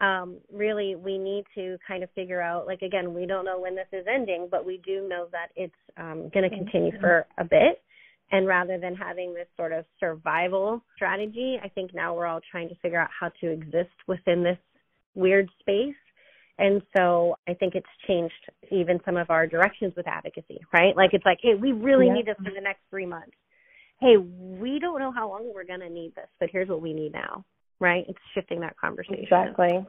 Um, 0.00 0.38
really, 0.50 0.96
we 0.96 1.18
need 1.18 1.44
to 1.54 1.76
kind 1.86 2.02
of 2.02 2.10
figure 2.14 2.40
out, 2.40 2.66
like, 2.66 2.80
again, 2.80 3.12
we 3.12 3.26
don't 3.26 3.44
know 3.44 3.60
when 3.60 3.74
this 3.74 3.86
is 3.92 4.06
ending, 4.12 4.48
but 4.50 4.64
we 4.64 4.80
do 4.84 5.06
know 5.08 5.28
that 5.30 5.48
it's 5.56 5.74
um, 5.98 6.30
going 6.32 6.48
to 6.48 6.56
continue 6.56 6.98
for 7.00 7.26
a 7.38 7.44
bit 7.44 7.83
And 8.32 8.46
rather 8.46 8.78
than 8.78 8.94
having 8.94 9.34
this 9.34 9.46
sort 9.56 9.72
of 9.72 9.84
survival 10.00 10.82
strategy, 10.96 11.58
I 11.62 11.68
think 11.68 11.94
now 11.94 12.14
we're 12.14 12.26
all 12.26 12.40
trying 12.50 12.68
to 12.68 12.74
figure 12.76 13.00
out 13.00 13.10
how 13.18 13.30
to 13.40 13.50
exist 13.50 13.94
within 14.08 14.42
this 14.42 14.58
weird 15.14 15.48
space. 15.60 15.94
And 16.58 16.82
so 16.96 17.36
I 17.48 17.54
think 17.54 17.74
it's 17.74 17.86
changed 18.06 18.32
even 18.70 19.00
some 19.04 19.16
of 19.16 19.30
our 19.30 19.46
directions 19.46 19.92
with 19.96 20.06
advocacy, 20.06 20.60
right? 20.72 20.96
Like 20.96 21.10
it's 21.12 21.24
like, 21.24 21.38
hey, 21.42 21.54
we 21.54 21.72
really 21.72 22.08
need 22.10 22.26
this 22.26 22.36
for 22.36 22.52
the 22.54 22.60
next 22.60 22.80
three 22.90 23.06
months. 23.06 23.36
Hey, 24.00 24.16
we 24.16 24.78
don't 24.78 24.98
know 25.00 25.12
how 25.12 25.28
long 25.28 25.52
we're 25.54 25.64
going 25.64 25.80
to 25.80 25.90
need 25.90 26.14
this, 26.14 26.28
but 26.38 26.48
here's 26.50 26.68
what 26.68 26.80
we 26.80 26.92
need 26.92 27.12
now, 27.12 27.44
right? 27.80 28.04
It's 28.08 28.18
shifting 28.34 28.60
that 28.60 28.76
conversation. 28.76 29.24
Exactly. 29.24 29.84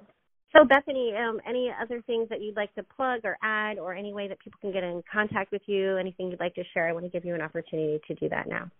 So, 0.55 0.63
Bethany, 0.63 1.13
um, 1.17 1.41
any 1.47 1.69
other 1.81 2.01
things 2.03 2.29
that 2.29 2.41
you'd 2.41 2.55
like 2.55 2.73
to 2.75 2.83
plug 2.83 3.21
or 3.25 3.37
add, 3.43 3.77
or 3.77 3.93
any 3.93 4.13
way 4.13 4.29
that 4.29 4.39
people 4.39 4.57
can 4.61 4.71
get 4.71 4.83
in 4.83 5.03
contact 5.11 5.51
with 5.51 5.63
you? 5.65 5.97
Anything 5.97 6.29
you'd 6.31 6.39
like 6.39 6.55
to 6.55 6.63
share? 6.73 6.87
I 6.87 6.93
want 6.93 7.05
to 7.05 7.11
give 7.11 7.25
you 7.25 7.35
an 7.35 7.41
opportunity 7.41 7.99
to 8.07 8.15
do 8.15 8.29
that 8.29 8.47
now. 8.47 8.71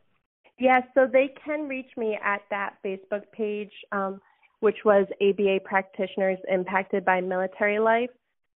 Yes, 0.58 0.84
yeah, 0.86 1.04
so 1.04 1.12
they 1.12 1.34
can 1.44 1.68
reach 1.68 1.90
me 1.98 2.18
at 2.24 2.42
that 2.50 2.76
Facebook 2.84 3.24
page, 3.34 3.72
um, 3.92 4.22
which 4.62 4.78
was 4.86 5.06
ABA 5.22 5.60
Practitioners 5.66 6.38
Impacted 6.50 7.04
by 7.04 7.20
Military 7.20 7.80
Life, 7.80 8.12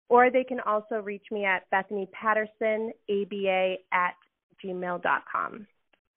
or 0.08 0.32
they 0.32 0.46
can 0.46 0.62
also 0.62 1.02
reach 1.02 1.26
me 1.30 1.44
at 1.44 1.70
Bethany 1.72 2.08
Patterson, 2.14 2.94
ABA 3.10 3.76
at 3.92 4.16
gmail.com. 4.64 5.68